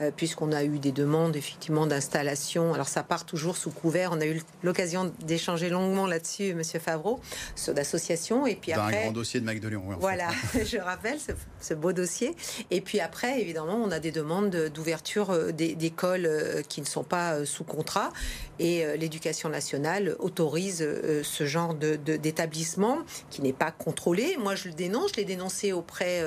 Euh, 0.00 0.10
Puisqu'on 0.16 0.52
a 0.52 0.64
eu 0.64 0.78
des 0.78 0.92
demandes 0.92 1.36
effectivement 1.36 1.86
d'installation. 1.86 2.74
Alors 2.74 2.88
ça 2.88 3.02
part 3.02 3.24
toujours 3.26 3.56
sous 3.56 3.70
couvert. 3.70 4.10
On 4.12 4.20
a 4.20 4.26
eu 4.26 4.40
l'occasion 4.62 5.12
d'échanger 5.20 5.68
longuement 5.68 6.06
là-dessus, 6.06 6.54
Monsieur 6.54 6.78
Favreau, 6.78 7.20
sur 7.54 7.74
d'associations. 7.74 8.46
Et 8.46 8.54
puis 8.56 8.72
dans 8.72 8.82
après, 8.82 8.98
un 8.98 9.02
grand 9.04 9.12
dossier 9.12 9.40
de 9.40 9.44
Mac 9.44 9.60
de 9.60 9.68
Lyon 9.68 9.82
oui, 9.86 9.94
fait. 9.94 10.00
Voilà, 10.00 10.28
je 10.64 10.78
rappelle 10.78 11.18
ce, 11.20 11.32
ce 11.60 11.74
beau 11.74 11.92
dossier. 11.92 12.34
Et 12.70 12.80
puis 12.80 13.00
après, 13.00 13.40
évidemment, 13.40 13.76
on 13.76 13.90
a 13.90 13.98
des 13.98 14.12
demandes 14.12 14.50
d'ouverture 14.74 15.30
euh, 15.30 15.52
d'écoles 15.52 16.26
euh, 16.26 16.62
qui 16.62 16.80
ne 16.80 16.86
sont 16.86 17.04
pas 17.04 17.44
sous 17.44 17.64
contrat. 17.64 18.10
Et 18.58 18.84
l'éducation 18.98 19.48
nationale 19.48 20.16
autorise 20.18 20.86
ce 21.22 21.46
genre 21.46 21.72
de- 21.72 21.96
de- 21.96 22.16
d'établissement 22.16 22.98
qui 23.30 23.40
n'est 23.40 23.54
pas 23.54 23.70
contrôlé. 23.70 24.36
Moi, 24.38 24.54
je 24.54 24.68
le 24.68 24.74
dénonce. 24.74 25.12
Je 25.12 25.16
l'ai 25.16 25.24
dénoncé 25.24 25.72
auprès 25.72 26.22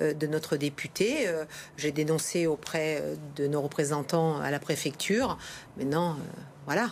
de 0.00 0.26
notre 0.28 0.56
député. 0.56 1.28
J'ai 1.76 1.90
dénoncé 1.90 2.46
auprès 2.46 3.02
de 3.36 3.46
nos 3.46 3.60
représentants 3.60 4.40
à 4.40 4.50
la 4.50 4.58
préfecture. 4.58 5.38
Maintenant, 5.76 6.12
euh, 6.12 6.40
voilà. 6.66 6.90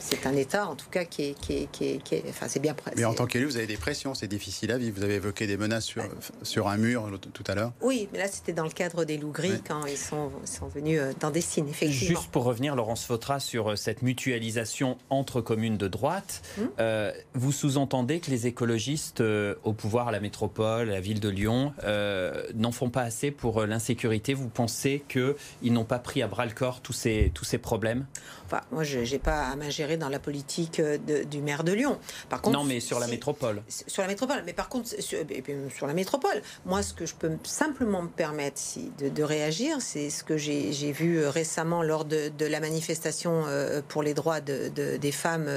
C'est 0.00 0.26
un 0.26 0.34
État, 0.36 0.68
en 0.68 0.74
tout 0.76 0.88
cas, 0.90 1.04
qui 1.04 1.22
est, 1.24 1.34
qui 1.40 1.54
est- 1.54 1.70
qui 1.72 1.84
est- 1.86 2.02
qui 2.02 2.14
est- 2.16 2.24
enfin, 2.28 2.46
c'est 2.48 2.60
bien. 2.60 2.74
prêt. 2.74 2.92
Mais 2.96 3.04
en 3.04 3.14
tant 3.14 3.26
qu'élu, 3.26 3.46
vous 3.46 3.56
avez 3.56 3.66
des 3.66 3.76
pressions, 3.76 4.14
c'est 4.14 4.28
difficile 4.28 4.70
à 4.72 4.78
vivre. 4.78 4.96
Vous 4.98 5.04
avez 5.04 5.14
évoqué 5.14 5.46
des 5.46 5.56
menaces 5.56 5.84
sur, 5.86 6.04
sur 6.42 6.68
un 6.68 6.76
mur 6.76 7.08
l'autre- 7.08 7.28
tout 7.32 7.44
à 7.46 7.54
l'heure. 7.54 7.72
Oui, 7.80 8.08
mais 8.12 8.18
là 8.18 8.28
c'était 8.28 8.52
dans 8.52 8.64
le 8.64 8.70
cadre 8.70 9.04
des 9.04 9.16
loups 9.16 9.32
gris 9.32 9.50
Ouais. 9.52 9.60
quand 9.66 9.86
ils 9.86 9.96
sont, 9.96 10.30
ils 10.42 10.48
sont 10.48 10.68
venus 10.68 11.00
euh, 11.00 11.12
dans 11.20 11.30
des 11.30 11.40
signes, 11.40 11.68
effectivement. 11.68 12.20
Juste 12.20 12.30
pour 12.30 12.44
revenir, 12.44 12.76
Laurence 12.76 13.04
Fautra, 13.04 13.40
sur 13.40 13.70
euh, 13.70 13.76
cette 13.76 14.02
mutualisation 14.02 14.98
entre 15.10 15.40
communes 15.40 15.76
de 15.78 15.88
droite, 15.88 16.42
Hmm. 16.58 16.62
euh, 16.80 17.12
vous 17.34 17.52
sous-entendez 17.52 18.20
que 18.20 18.30
les 18.30 18.46
écologistes 18.46 19.20
euh, 19.20 19.54
au 19.64 19.72
pouvoir 19.72 20.08
à 20.08 20.12
la 20.12 20.20
métropole, 20.20 20.90
à 20.90 20.92
la 20.92 21.00
ville 21.00 21.20
de 21.20 21.28
Lyon, 21.28 21.72
euh, 21.84 22.44
n'en 22.54 22.72
font 22.72 22.90
pas 22.90 23.02
assez 23.02 23.30
pour 23.30 23.60
euh, 23.62 23.66
l'insécurité 23.66 24.34
Vous 24.34 24.48
pensez 24.48 25.02
qu'ils 25.08 25.72
n'ont 25.72 25.84
pas 25.84 25.98
pris 25.98 26.22
à 26.22 26.28
bras 26.28 26.44
le 26.46 26.52
corps 26.52 26.80
tous 26.80 26.92
ces, 26.92 27.30
tous 27.34 27.44
ces 27.44 27.58
problèmes? 27.58 28.06
Enfin, 28.50 28.62
moi, 28.72 28.82
je 28.82 29.00
n'ai 29.00 29.18
pas 29.18 29.42
à 29.48 29.56
m'ingérer 29.56 29.98
dans 29.98 30.08
la 30.08 30.18
politique 30.18 30.80
euh, 30.80 30.96
de- 30.96 31.22
du 31.24 31.42
maire 31.42 31.64
de 31.64 31.72
Lyon. 31.72 31.98
Par 32.30 32.40
contre, 32.40 32.56
Non, 32.58 32.64
mais 32.64 32.80
sur 32.80 32.98
la 32.98 33.06
métropole. 33.06 33.62
Sur 33.68 34.00
la 34.00 34.08
métropole, 34.08 34.42
mais 34.46 34.54
par 34.54 34.70
contre, 34.70 34.88
sur, 35.02 35.18
et 35.18 35.42
puis 35.42 35.54
sur 35.76 35.86
la 35.86 35.92
métropole, 35.92 36.40
moi, 36.64 36.82
ce 36.82 36.94
que 36.94 37.04
je 37.04 37.14
peux 37.14 37.32
simplement 37.44 38.00
me 38.02 38.08
permettre 38.08 38.56
si, 38.58 38.90
de, 38.98 39.10
de 39.10 39.22
réagir, 39.22 39.76
c'est 39.80 40.08
ce 40.08 40.24
que 40.24 40.38
j'ai 40.38 40.92
vu 40.92 41.18
euh, 41.18 41.28
récemment 41.28 41.82
lors 41.82 42.06
de, 42.06 42.30
de 42.38 42.46
la 42.46 42.60
manifestation 42.60 43.44
euh, 43.46 43.82
pour 43.86 44.02
les 44.02 44.14
droits 44.14 44.40
de- 44.40 44.70
de- 44.74 44.96
des 44.96 45.12
femmes 45.12 45.50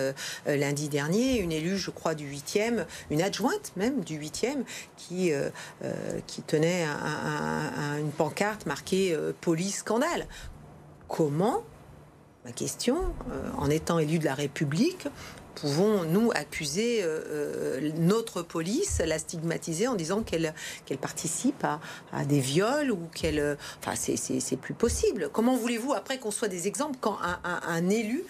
lundi 0.46 0.90
dernier. 0.90 1.38
Une 1.40 1.54
élue, 1.54 1.78
je 1.78 1.92
crois, 1.92 2.14
du 2.14 2.26
8e, 2.30 2.86
une 3.10 3.22
adjointe 3.22 3.72
même 3.78 4.02
du 4.04 4.18
8e, 4.20 4.64
qui, 4.98 5.32
euh, 5.32 5.50
qui 6.28 6.42
tenait 6.42 6.84
un- 6.84 6.90
un- 6.92 7.72
un- 7.94 7.98
une 8.00 8.12
pancarte 8.12 8.66
marquée 8.66 9.14
euh, 9.14 9.32
Police 9.40 9.78
scandale. 9.78 10.28
Comment 11.08 11.64
Ma 12.44 12.52
question, 12.52 13.14
euh, 13.32 13.50
en 13.58 13.70
étant 13.70 14.00
élu 14.00 14.18
de 14.18 14.26
la 14.26 14.34
République, 14.34 15.08
pouvons, 15.56 16.04
nous, 16.04 16.32
accuser 16.34 17.04
notre 17.98 18.42
police, 18.42 19.02
la 19.06 19.20
stigmatiser 19.20 19.88
en 19.88 19.96
disant 19.96 20.22
qu'elle 20.24 20.54
qu'elle 20.86 20.98
participe 20.98 21.64
à, 21.64 21.80
à, 22.12 22.26
des 22.26 22.40
viols 22.40 22.92
ou 22.92 23.08
qu'elle... 23.14 23.58
Enfin, 23.80 23.96
c'est 23.96 24.58
plus 24.58 24.74
possible. 24.74 25.30
Comment 25.32 25.56
voulez-vous, 25.56 25.94
après, 25.94 26.18
qu'on 26.18 26.32
soit 26.32 26.48
des 26.48 26.68
exemples 26.68 26.98
quand 27.00 27.18
un, 27.44 27.90
élu, 27.90 28.24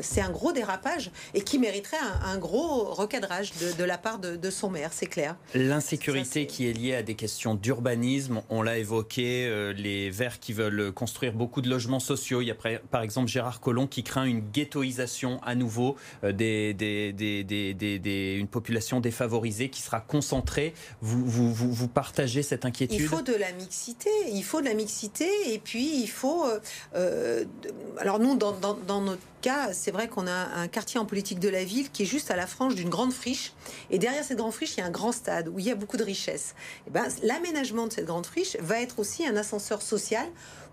c'est 0.00 0.20
un 0.20 0.30
gros 0.30 0.52
dérapage 0.52 1.10
et 1.34 1.42
qui 1.42 1.58
mériterait 1.58 1.96
un, 2.24 2.38
gros 2.38 2.84
recadrage 2.84 3.52
de, 3.78 3.84
la 3.84 3.98
part 3.98 4.18
de, 4.18 4.50
son 4.50 4.70
maire, 4.70 4.90
c'est 4.92 5.06
clair. 5.06 5.36
L'insécurité 5.54 6.46
qui 6.46 6.68
est 6.68 6.72
liée 6.72 6.94
à 6.94 7.02
des 7.02 7.14
questions 7.14 7.54
d'urbanisme, 7.54 8.42
on 8.50 8.62
l'a 8.62 8.78
évoqué, 8.78 9.72
les 9.76 10.10
Verts 10.10 10.40
qui 10.40 10.52
veulent 10.52 10.92
construire 10.92 11.32
beaucoup 11.32 11.60
de 11.60 11.68
logements 11.68 12.00
sociaux. 12.00 12.40
Il 12.40 12.46
y 12.46 12.50
a 12.50 12.54
par 12.90 13.02
exemple 13.02 13.28
Gérard 13.28 13.60
Collomb 13.60 13.86
qui 13.86 14.02
craint 14.02 14.24
une 14.24 14.40
ghettoisation 14.40 15.40
à 15.42 15.54
nouveau 15.54 15.96
euh, 16.22 16.32
une 16.72 18.48
population 18.48 19.00
défavorisée 19.00 19.68
qui 19.68 19.82
sera 19.82 20.00
concentrée. 20.00 20.74
Vous, 21.00 21.88
partagez 21.88 22.42
cette 22.42 22.64
inquiétude? 22.64 23.00
Il 23.00 23.06
faut 23.06 23.22
de 23.22 23.34
la 23.34 23.52
mixité. 23.52 24.10
Il 24.32 24.44
faut 24.44 24.60
de 24.60 24.66
la 24.66 24.74
mixité 24.74 25.28
et 25.46 25.58
puis 25.58 26.00
il 26.02 26.08
faut. 26.08 26.44
Euh, 26.44 26.60
euh, 26.94 27.44
alors 27.98 28.18
nous, 28.18 28.36
dans, 28.36 29.00
notre 29.00 29.22
cas, 29.44 29.74
c'est 29.74 29.90
vrai 29.90 30.08
qu'on 30.08 30.26
a 30.26 30.32
un 30.56 30.68
quartier 30.68 30.98
en 30.98 31.04
politique 31.04 31.38
de 31.38 31.50
la 31.50 31.64
ville 31.64 31.90
qui 31.90 32.04
est 32.04 32.06
juste 32.06 32.30
à 32.30 32.36
la 32.36 32.46
frange 32.46 32.74
d'une 32.74 32.88
grande 32.88 33.12
friche. 33.12 33.52
Et 33.90 33.98
derrière 33.98 34.24
cette 34.24 34.38
grande 34.38 34.52
friche, 34.52 34.76
il 34.76 34.80
y 34.80 34.82
a 34.82 34.86
un 34.86 34.90
grand 34.90 35.12
stade 35.12 35.48
où 35.48 35.58
il 35.58 35.66
y 35.66 35.70
a 35.70 35.74
beaucoup 35.74 35.98
de 35.98 36.02
richesses. 36.02 36.54
Et 36.86 36.90
ben, 36.90 37.04
l'aménagement 37.22 37.86
de 37.86 37.92
cette 37.92 38.06
grande 38.06 38.24
friche 38.24 38.56
va 38.60 38.80
être 38.80 38.98
aussi 38.98 39.26
un 39.26 39.36
ascenseur 39.36 39.82
social 39.82 40.26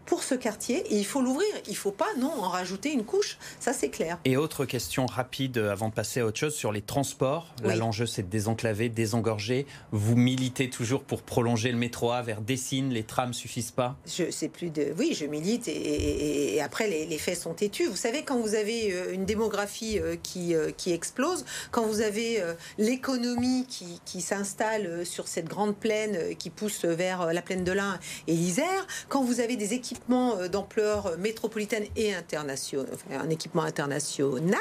pour 0.05 0.23
ce 0.23 0.35
quartier 0.35 0.79
et 0.91 0.97
il 0.97 1.05
faut 1.05 1.21
l'ouvrir. 1.21 1.47
Il 1.67 1.71
ne 1.71 1.75
faut 1.75 1.91
pas, 1.91 2.07
non, 2.19 2.31
en 2.31 2.49
rajouter 2.49 2.91
une 2.91 3.05
couche. 3.05 3.37
Ça, 3.59 3.73
c'est 3.73 3.89
clair. 3.89 4.19
Et 4.25 4.37
autre 4.37 4.65
question 4.65 5.05
rapide 5.05 5.57
avant 5.57 5.89
de 5.89 5.93
passer 5.93 6.19
à 6.19 6.25
autre 6.25 6.39
chose 6.39 6.55
sur 6.55 6.71
les 6.71 6.81
transports. 6.81 7.53
Là, 7.63 7.75
l'enjeu, 7.75 8.05
c'est 8.05 8.23
de 8.23 8.27
désenclaver, 8.27 8.89
désengorger. 8.89 9.65
Vous 9.91 10.15
militez 10.15 10.69
toujours 10.69 11.03
pour 11.03 11.21
prolonger 11.21 11.71
le 11.71 11.77
métro 11.77 12.11
A 12.11 12.21
vers 12.21 12.41
Dessines. 12.41 12.91
Les 12.91 13.03
trams 13.03 13.33
suffisent 13.33 13.71
pas? 13.71 13.95
Je 14.05 14.31
sais 14.31 14.49
plus 14.49 14.69
de. 14.69 14.93
Oui, 14.97 15.15
je 15.17 15.25
milite 15.25 15.67
et, 15.67 16.61
après, 16.61 16.87
les, 16.87 17.17
faits 17.17 17.37
sont 17.37 17.53
têtus. 17.53 17.87
Vous 17.87 17.95
savez, 17.95 18.23
quand 18.23 18.39
vous 18.39 18.55
avez 18.55 18.60
euh, 18.69 19.13
une 19.13 19.25
démographie 19.25 19.99
euh, 19.99 20.15
qui, 20.21 20.55
euh, 20.55 20.71
qui 20.75 20.93
explose, 20.93 21.45
quand 21.71 21.85
vous 21.85 22.01
avez 22.01 22.41
l'économie 22.77 23.65
qui, 23.67 24.01
qui 24.05 24.21
s'installe 24.21 25.05
sur 25.05 25.27
cette 25.27 25.47
grande 25.47 25.75
plaine 25.75 26.35
qui 26.35 26.49
pousse 26.49 26.85
vers 26.85 27.33
la 27.33 27.41
plaine 27.41 27.63
de 27.63 27.71
l'Ain 27.71 27.99
et 28.27 28.33
l'Isère, 28.33 28.87
quand 29.09 29.23
vous 29.23 29.39
avez 29.39 29.55
des 29.55 29.73
équipes 29.73 29.81
équipement 29.81 30.37
euh, 30.37 30.47
d'ampleur 30.47 31.17
métropolitaine 31.17 31.85
et 31.95 32.13
internationale, 32.13 32.87
un 33.11 33.29
équipement 33.29 33.63
international, 33.63 34.59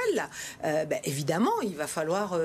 euh, 0.65 0.85
ben, 0.85 0.99
évidemment, 1.05 1.61
il 1.63 1.77
va 1.77 1.87
falloir 1.87 2.39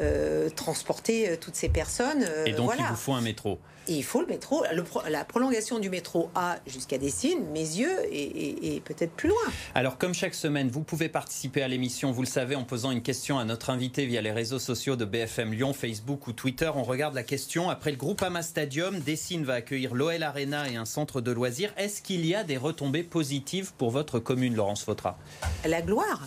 euh, 0.00 0.50
transporter 0.50 1.36
toutes 1.40 1.56
ces 1.56 1.68
personnes. 1.68 2.24
et 2.46 2.52
donc, 2.52 2.72
il 2.78 2.84
vous 2.84 2.96
faut 2.96 3.12
un 3.12 3.20
métro 3.20 3.58
il 3.96 4.04
faut 4.04 4.20
le 4.20 4.26
métro, 4.26 4.64
la 5.08 5.24
prolongation 5.24 5.78
du 5.78 5.90
métro 5.90 6.30
A 6.34 6.56
jusqu'à 6.66 6.98
Dessines, 6.98 7.44
mes 7.52 7.60
yeux, 7.60 7.98
et, 8.12 8.80
peut-être 8.84 9.12
plus 9.12 9.28
loin. 9.28 9.38
Alors, 9.74 9.98
comme 9.98 10.14
chaque 10.14 10.34
semaine, 10.34 10.68
vous 10.68 10.82
pouvez 10.82 11.08
participer 11.08 11.62
à 11.62 11.68
l'émission, 11.68 12.12
vous 12.12 12.22
le 12.22 12.28
savez, 12.28 12.54
en 12.54 12.64
posant 12.64 12.90
une 12.90 13.02
question 13.02 13.38
à 13.38 13.44
notre 13.44 13.70
invité 13.70 14.06
via 14.06 14.20
les 14.20 14.32
réseaux 14.32 14.58
sociaux 14.58 14.96
de 14.96 15.04
BFM 15.04 15.52
Lyon, 15.52 15.72
Facebook 15.72 16.26
ou 16.26 16.32
Twitter. 16.32 16.70
On 16.74 16.82
regarde 16.82 17.14
la 17.14 17.22
question. 17.22 17.70
Après 17.70 17.90
le 17.90 17.96
groupe 17.96 18.22
Ama 18.22 18.42
Stadium, 18.42 19.00
Dessines 19.00 19.44
va 19.44 19.54
accueillir 19.54 19.94
l'OL 19.94 20.22
Arena 20.22 20.68
et 20.68 20.76
un 20.76 20.84
centre 20.84 21.20
de 21.20 21.32
loisirs. 21.32 21.72
Est-ce 21.76 22.02
qu'il 22.02 22.24
y 22.26 22.34
a 22.34 22.44
des 22.44 22.56
retombées 22.56 23.02
positives 23.02 23.72
pour 23.76 23.90
votre 23.90 24.18
commune, 24.18 24.54
Laurence 24.54 24.84
Fautra? 24.84 25.18
La 25.66 25.82
gloire 25.82 26.26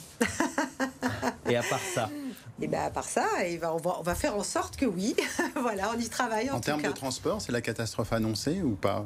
Et 1.50 1.56
à 1.56 1.64
part 1.64 1.80
ça 1.94 2.10
et 2.62 2.68
bien, 2.68 2.84
à 2.84 2.90
part 2.90 3.04
ça, 3.06 3.26
on, 3.64 3.78
va, 3.78 4.00
on 4.00 4.04
va 4.04 4.16
faire 4.16 4.36
en 4.36 4.44
sorte 4.44 4.76
que 4.76 4.86
oui. 4.86 5.16
voilà, 5.56 5.92
on 5.96 6.00
y 6.00 6.08
travaille. 6.08 6.50
En, 6.50 6.58
en 6.58 6.60
termes 6.60 6.82
de 6.82 6.92
transport, 6.92 7.42
c'est 7.42 7.52
la 7.52 7.62
catastrophe 7.62 8.14
annoncée 8.14 8.62
ou 8.62 8.76
pas? 8.76 9.06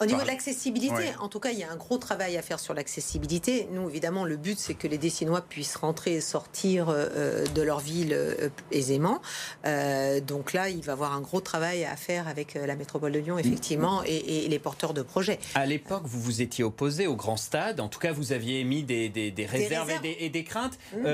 Au 0.00 0.06
niveau 0.06 0.22
de 0.22 0.26
l'accessibilité, 0.26 1.12
en 1.20 1.28
tout 1.28 1.38
cas, 1.38 1.50
il 1.50 1.58
y 1.58 1.62
a 1.62 1.70
un 1.70 1.76
gros 1.76 1.98
travail 1.98 2.36
à 2.36 2.42
faire 2.42 2.58
sur 2.58 2.74
l'accessibilité. 2.74 3.68
Nous, 3.72 3.88
évidemment, 3.88 4.24
le 4.24 4.36
but, 4.36 4.58
c'est 4.58 4.74
que 4.74 4.88
les 4.88 4.98
Dessinois 4.98 5.40
puissent 5.40 5.76
rentrer 5.76 6.14
et 6.14 6.20
sortir 6.20 6.88
euh, 6.88 7.46
de 7.54 7.62
leur 7.62 7.78
ville 7.78 8.12
euh, 8.12 8.48
aisément. 8.72 9.20
Euh, 9.66 10.20
donc 10.20 10.52
là, 10.52 10.68
il 10.68 10.82
va 10.82 10.92
y 10.92 10.94
avoir 10.94 11.12
un 11.12 11.20
gros 11.20 11.40
travail 11.40 11.84
à 11.84 11.96
faire 11.96 12.26
avec 12.26 12.54
la 12.54 12.74
métropole 12.74 13.12
de 13.12 13.20
Lyon, 13.20 13.38
effectivement, 13.38 14.02
et, 14.04 14.48
les 14.48 14.58
porteurs 14.58 14.94
de 14.94 15.02
projets. 15.02 15.38
À 15.54 15.66
l'époque, 15.66 16.02
vous 16.04 16.20
vous 16.20 16.42
étiez 16.42 16.64
opposé 16.64 17.06
au 17.06 17.14
grand 17.14 17.36
stade. 17.36 17.80
En 17.80 17.88
tout 17.88 18.00
cas, 18.00 18.12
vous 18.12 18.32
aviez 18.32 18.60
émis 18.60 18.82
des, 18.82 19.10
réserves, 19.48 19.90
Et, 20.02 20.28
des, 20.28 20.44
craintes. 20.44 20.78
Mmh, 20.96 21.06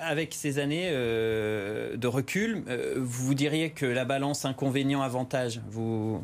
avec 0.00 0.34
ces 0.34 0.58
années 0.58 0.90
de 0.90 2.06
recul, 2.06 2.64
vous 2.96 3.34
diriez 3.34 3.70
que 3.70 3.86
la 3.86 4.04
balance 4.04 4.44
inconvénient-avantage, 4.44 5.62
vous 5.70 6.20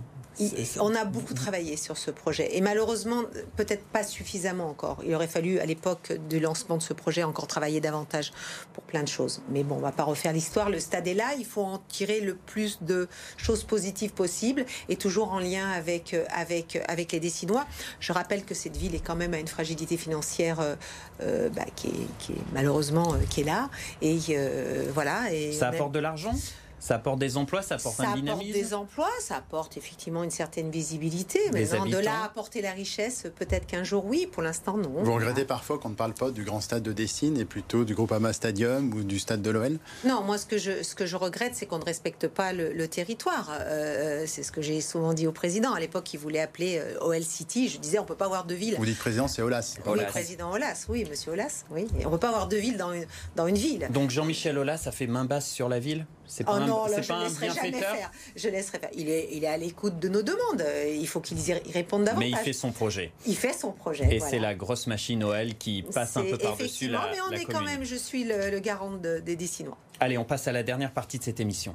on 0.80 0.94
a 0.94 1.04
beaucoup 1.04 1.34
travaillé 1.34 1.76
sur 1.76 1.96
ce 1.96 2.10
projet 2.10 2.56
et 2.56 2.60
malheureusement 2.60 3.22
peut-être 3.56 3.84
pas 3.84 4.02
suffisamment 4.02 4.68
encore. 4.68 4.98
Il 5.04 5.14
aurait 5.14 5.28
fallu 5.28 5.58
à 5.58 5.66
l'époque 5.66 6.12
du 6.28 6.40
lancement 6.40 6.76
de 6.76 6.82
ce 6.82 6.92
projet 6.92 7.22
encore 7.22 7.46
travailler 7.46 7.80
davantage 7.80 8.32
pour 8.72 8.84
plein 8.84 9.02
de 9.02 9.08
choses. 9.08 9.42
Mais 9.50 9.62
bon, 9.62 9.76
on 9.76 9.80
va 9.80 9.92
pas 9.92 10.04
refaire 10.04 10.32
l'histoire. 10.32 10.70
Le 10.70 10.80
stade 10.80 11.06
est 11.06 11.14
là. 11.14 11.34
Il 11.38 11.44
faut 11.44 11.62
en 11.62 11.78
tirer 11.88 12.20
le 12.20 12.34
plus 12.34 12.78
de 12.82 13.08
choses 13.36 13.64
positives 13.64 14.12
possible 14.12 14.64
et 14.88 14.96
toujours 14.96 15.32
en 15.32 15.38
lien 15.38 15.70
avec 15.70 16.16
avec 16.30 16.78
avec 16.88 17.12
les 17.12 17.20
Décinois. 17.20 17.66
Je 18.00 18.12
rappelle 18.12 18.44
que 18.44 18.54
cette 18.54 18.76
ville 18.76 18.94
est 18.94 19.04
quand 19.04 19.16
même 19.16 19.34
à 19.34 19.38
une 19.38 19.48
fragilité 19.48 19.96
financière 19.96 20.60
euh, 20.60 20.76
euh, 21.20 21.48
bah, 21.50 21.64
qui, 21.76 21.88
est, 21.88 22.52
malheureusement 22.52 23.14
euh, 23.14 23.18
qui 23.28 23.42
est 23.42 23.44
là 23.44 23.70
et 24.02 24.18
voilà. 24.92 25.32
Et 25.32 25.52
ça 25.52 25.68
apporte 25.68 25.92
de 25.92 26.00
l'argent? 26.00 26.34
Ça 26.80 26.96
apporte 26.96 27.18
des 27.18 27.36
emplois, 27.36 27.62
ça 27.62 27.76
apporte 27.76 28.00
un 28.00 28.14
dynamisme. 28.14 28.26
Ça 28.26 28.32
apporte 28.32 28.52
des 28.52 28.74
emplois, 28.74 29.10
ça 29.20 29.36
apporte 29.36 29.76
effectivement 29.76 30.22
une 30.22 30.30
certaine 30.30 30.70
visibilité. 30.70 31.40
Mais 31.52 31.64
de 31.64 31.98
là 31.98 32.24
apporter 32.24 32.60
la 32.62 32.72
richesse, 32.72 33.26
peut-être 33.36 33.66
qu'un 33.66 33.84
jour 33.84 34.04
oui, 34.06 34.28
pour 34.30 34.42
l'instant 34.42 34.76
non. 34.76 35.02
Vous 35.02 35.14
regrettez 35.14 35.44
parfois 35.44 35.78
qu'on 35.78 35.90
ne 35.90 35.94
parle 35.94 36.14
pas 36.14 36.30
du 36.30 36.44
grand 36.44 36.60
stade 36.60 36.82
de 36.82 36.92
Dessine 36.92 37.38
et 37.38 37.44
plutôt 37.44 37.84
du 37.84 37.94
groupe 37.94 38.12
Ama 38.12 38.32
Stadium 38.32 38.92
ou 38.92 39.02
du 39.02 39.18
stade 39.18 39.42
de 39.42 39.50
l'OL 39.50 39.78
Non, 40.04 40.22
moi 40.22 40.38
ce 40.38 40.46
que 40.46 40.58
je, 40.58 40.82
ce 40.82 40.94
que 40.94 41.06
je 41.06 41.16
regrette, 41.16 41.54
c'est 41.54 41.66
qu'on 41.66 41.78
ne 41.78 41.84
respecte 41.84 42.28
pas 42.28 42.52
le, 42.52 42.86
territoire. 42.88 43.50
Euh, 43.60 44.24
c'est 44.26 44.42
ce 44.42 44.52
que 44.52 44.60
j'ai 44.60 44.80
souvent 44.80 45.14
dit 45.14 45.26
au 45.26 45.32
président. 45.32 45.72
À 45.72 45.80
l'époque, 45.80 46.12
il 46.12 46.18
voulait 46.18 46.40
appeler 46.40 46.78
euh, 46.78 46.98
OL 47.00 47.22
City. 47.22 47.68
Je 47.68 47.78
disais, 47.78 47.98
on 47.98 48.02
ne 48.02 48.06
peut 48.06 48.14
pas 48.14 48.26
avoir 48.26 48.44
de 48.44 48.54
ville. 48.54 48.76
Vous 48.76 48.84
dites 48.84 48.98
président, 48.98 49.26
c'est 49.26 49.40
Olas. 49.40 49.78
Oui, 49.86 50.00
président 50.06 50.52
Olas, 50.52 50.84
oui, 50.88 51.06
monsieur 51.08 51.32
Olas. 51.32 51.64
Oui. 51.70 51.86
on 52.00 52.04
ne 52.04 52.10
peut 52.10 52.18
pas 52.18 52.28
avoir 52.28 52.48
de 52.48 52.56
ville 52.56 52.76
dans 52.76 52.92
une, 52.92 53.06
dans 53.36 53.46
une 53.46 53.56
ville. 53.56 53.88
Donc 53.90 54.10
Jean-Michel 54.10 54.58
Olas 54.58 54.82
a 54.86 54.92
fait 54.92 55.06
main 55.06 55.24
basse 55.24 55.48
sur 55.48 55.68
la 55.68 55.78
ville? 55.78 56.06
C'est 56.26 56.44
pas 56.44 56.58
oh 56.60 56.66
non, 56.66 56.86
je 56.88 57.06
pas 57.06 57.24
laisserai 57.24 57.50
jamais 57.50 57.72
faire. 57.72 58.10
Je 58.36 58.48
laisserai 58.48 58.78
faire. 58.78 58.90
Il 58.94 59.08
est, 59.08 59.28
il 59.32 59.44
est 59.44 59.48
à 59.48 59.56
l'écoute 59.56 59.98
de 59.98 60.08
nos 60.08 60.22
demandes. 60.22 60.64
Il 60.88 61.06
faut 61.06 61.20
qu'il 61.20 61.38
y 61.38 61.52
réponde 61.52 62.04
davantage. 62.04 62.30
Mais 62.30 62.30
il 62.30 62.36
fait 62.36 62.52
son 62.52 62.72
projet. 62.72 63.12
Il 63.26 63.36
fait 63.36 63.52
son 63.52 63.72
projet. 63.72 64.14
Et 64.14 64.20
c'est 64.20 64.38
la 64.38 64.54
grosse 64.54 64.86
machine 64.86 65.18
Noël 65.18 65.56
qui 65.56 65.82
passe 65.82 66.16
un 66.16 66.24
peu 66.24 66.38
par-dessus 66.38 66.88
la. 66.88 67.10
Mais 67.12 67.20
on 67.20 67.30
est 67.30 67.44
quand 67.44 67.62
même, 67.62 67.84
je 67.84 67.96
suis 67.96 68.24
le, 68.24 68.58
garant 68.60 68.92
des 68.92 69.36
Dessinois. 69.36 69.78
Allez, 70.00 70.18
on 70.18 70.24
passe 70.24 70.48
à 70.48 70.52
la 70.52 70.62
dernière 70.62 70.92
partie 70.92 71.18
de 71.18 71.24
cette 71.24 71.40
émission. 71.40 71.74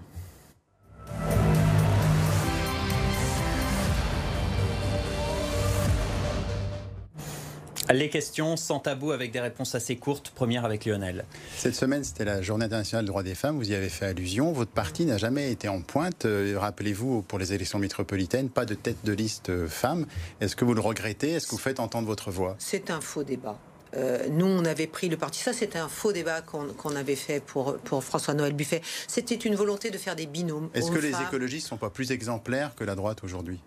Les 7.91 8.10
questions 8.10 8.56
sans 8.56 8.80
tabou 8.80 9.12
avec 9.12 9.32
des 9.32 9.39
réponses 9.39 9.73
assez 9.73 9.95
courtes. 9.95 10.32
Première 10.36 10.63
avec 10.63 10.86
Lionel. 10.86 11.25
Cette 11.58 11.73
semaine, 11.73 12.04
c'était 12.04 12.23
la 12.23 12.39
Journée 12.39 12.65
internationale 12.65 13.04
des 13.04 13.10
droits 13.10 13.23
des 13.23 13.34
femmes. 13.34 13.58
Vous 13.58 13.71
y 13.71 13.73
avez 13.73 13.89
fait 13.89 14.06
allusion. 14.06 14.52
Votre 14.52 14.69
parti 14.69 15.08
n'a 15.08 15.17
jamais 15.17 15.52
été 15.52 15.69
en 15.69 15.82
pointe. 15.82 16.25
Euh, 16.25 16.56
rappelez-vous, 16.60 17.23
pour 17.23 17.39
les 17.39 17.52
élections 17.52 17.80
métropolitaines, 17.80 18.49
pas 18.49 18.65
de 18.65 18.75
tête 18.75 18.97
de 19.06 19.12
liste 19.12 19.49
euh, 19.49 19.67
femme. 19.67 20.06
Est-ce 20.39 20.56
que 20.56 20.65
vous 20.65 20.75
le 20.75 20.82
regrettez? 20.82 21.32
Est-ce 21.32 21.47
que 21.47 21.52
vous 21.52 21.58
faites 21.58 21.80
entendre 21.80 22.08
votre 22.08 22.30
voix? 22.30 22.56
C'est 22.60 22.91
un 22.91 23.02
faux 23.02 23.23
débat. 23.23 23.58
Euh, 23.95 24.28
nous, 24.30 24.45
on 24.45 24.65
avait 24.65 24.86
pris 24.86 25.10
le 25.10 25.17
parti. 25.17 25.41
Ça, 25.41 25.52
c'était 25.52 25.80
un 25.80 25.89
faux 25.89 26.13
débat 26.13 26.41
qu'on 26.41 26.95
avait 26.95 27.15
fait 27.15 27.39
pour, 27.43 27.78
pour 27.78 28.04
François-Noël 28.04 28.54
Buffet. 28.54 28.82
C'était 29.08 29.34
une 29.34 29.56
volonté 29.56 29.89
de 29.89 29.97
faire 29.97 30.15
des 30.15 30.28
binômes. 30.28 30.69
Est-ce 30.75 30.91
que 30.91 30.99
les 30.99 31.19
écologistes 31.21 31.65
ne 31.65 31.69
sont 31.69 31.78
pas 31.78 31.89
plus 31.89 32.12
exemplaires 32.12 32.75
que 32.75 32.84
la 32.84 32.93
droite 32.93 33.23
aujourd'hui? 33.23 33.60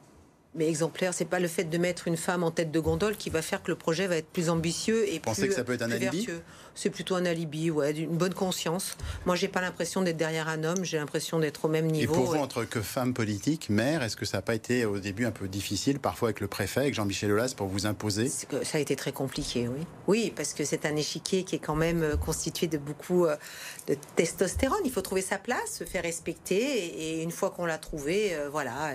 Mais 0.54 0.68
exemplaire, 0.68 1.14
c'est 1.14 1.24
pas 1.24 1.40
le 1.40 1.48
fait 1.48 1.64
de 1.64 1.78
mettre 1.78 2.08
une 2.08 2.16
femme 2.16 2.42
en 2.42 2.50
tête 2.50 2.70
de 2.70 2.80
gondole 2.80 3.16
qui 3.16 3.30
va 3.30 3.40
faire 3.40 3.62
que 3.62 3.70
le 3.70 3.76
projet 3.76 4.06
va 4.06 4.16
être 4.16 4.28
plus 4.28 4.50
ambitieux 4.50 5.08
et 5.08 5.14
Vous 5.14 5.20
pensez 5.20 5.48
que 5.48 5.54
ça 5.54 5.64
peut 5.64 5.72
être 5.72 5.82
un 5.82 5.90
alibi 5.90 6.28
C'est 6.74 6.90
plutôt 6.90 7.14
un 7.14 7.26
alibi, 7.26 7.70
ouais, 7.70 7.92
d'une 7.92 8.16
bonne 8.16 8.34
conscience. 8.34 8.96
Moi, 9.26 9.36
j'ai 9.36 9.48
pas 9.48 9.60
l'impression 9.60 10.02
d'être 10.02 10.16
derrière 10.16 10.48
un 10.48 10.64
homme, 10.64 10.84
j'ai 10.84 10.96
l'impression 10.96 11.38
d'être 11.38 11.64
au 11.64 11.68
même 11.68 11.86
niveau. 11.86 12.14
Et 12.14 12.16
pour 12.16 12.26
vous, 12.26 12.36
entre 12.36 12.64
que 12.64 12.80
femme 12.80 13.14
politique, 13.14 13.68
mère, 13.70 14.02
est-ce 14.02 14.16
que 14.16 14.24
ça 14.24 14.38
n'a 14.38 14.42
pas 14.42 14.54
été 14.54 14.84
au 14.84 14.98
début 14.98 15.26
un 15.26 15.30
peu 15.30 15.48
difficile, 15.48 15.98
parfois 15.98 16.28
avec 16.28 16.40
le 16.40 16.48
préfet, 16.48 16.80
avec 16.80 16.94
Jean-Michel 16.94 17.32
Aulas, 17.32 17.54
pour 17.56 17.66
vous 17.66 17.86
imposer? 17.86 18.30
Que 18.48 18.64
Ça 18.64 18.78
a 18.78 18.80
été 18.80 18.96
très 18.96 19.12
compliqué, 19.12 19.68
oui. 19.68 19.86
Oui, 20.06 20.32
parce 20.34 20.54
que 20.54 20.64
c'est 20.64 20.86
un 20.86 20.96
échiquier 20.96 21.44
qui 21.44 21.56
est 21.56 21.60
quand 21.60 21.76
même 21.76 22.02
euh, 22.02 22.16
constitué 22.16 22.66
de 22.66 22.78
beaucoup 22.78 23.26
euh, 23.26 23.36
de 23.88 23.96
testostérone. 24.16 24.80
Il 24.84 24.90
faut 24.90 25.02
trouver 25.02 25.22
sa 25.22 25.38
place, 25.38 25.78
se 25.78 25.84
faire 25.84 26.02
respecter, 26.02 26.56
et, 26.56 27.18
et 27.18 27.22
une 27.22 27.30
fois 27.30 27.50
qu'on 27.50 27.66
l'a 27.66 27.78
trouvé, 27.78 28.34
euh, 28.34 28.48
voilà 28.50 28.94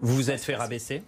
vous 0.00 0.14
vous 0.14 0.30
êtes 0.30 0.42
fait 0.42 0.54
rabaisser? 0.54 1.02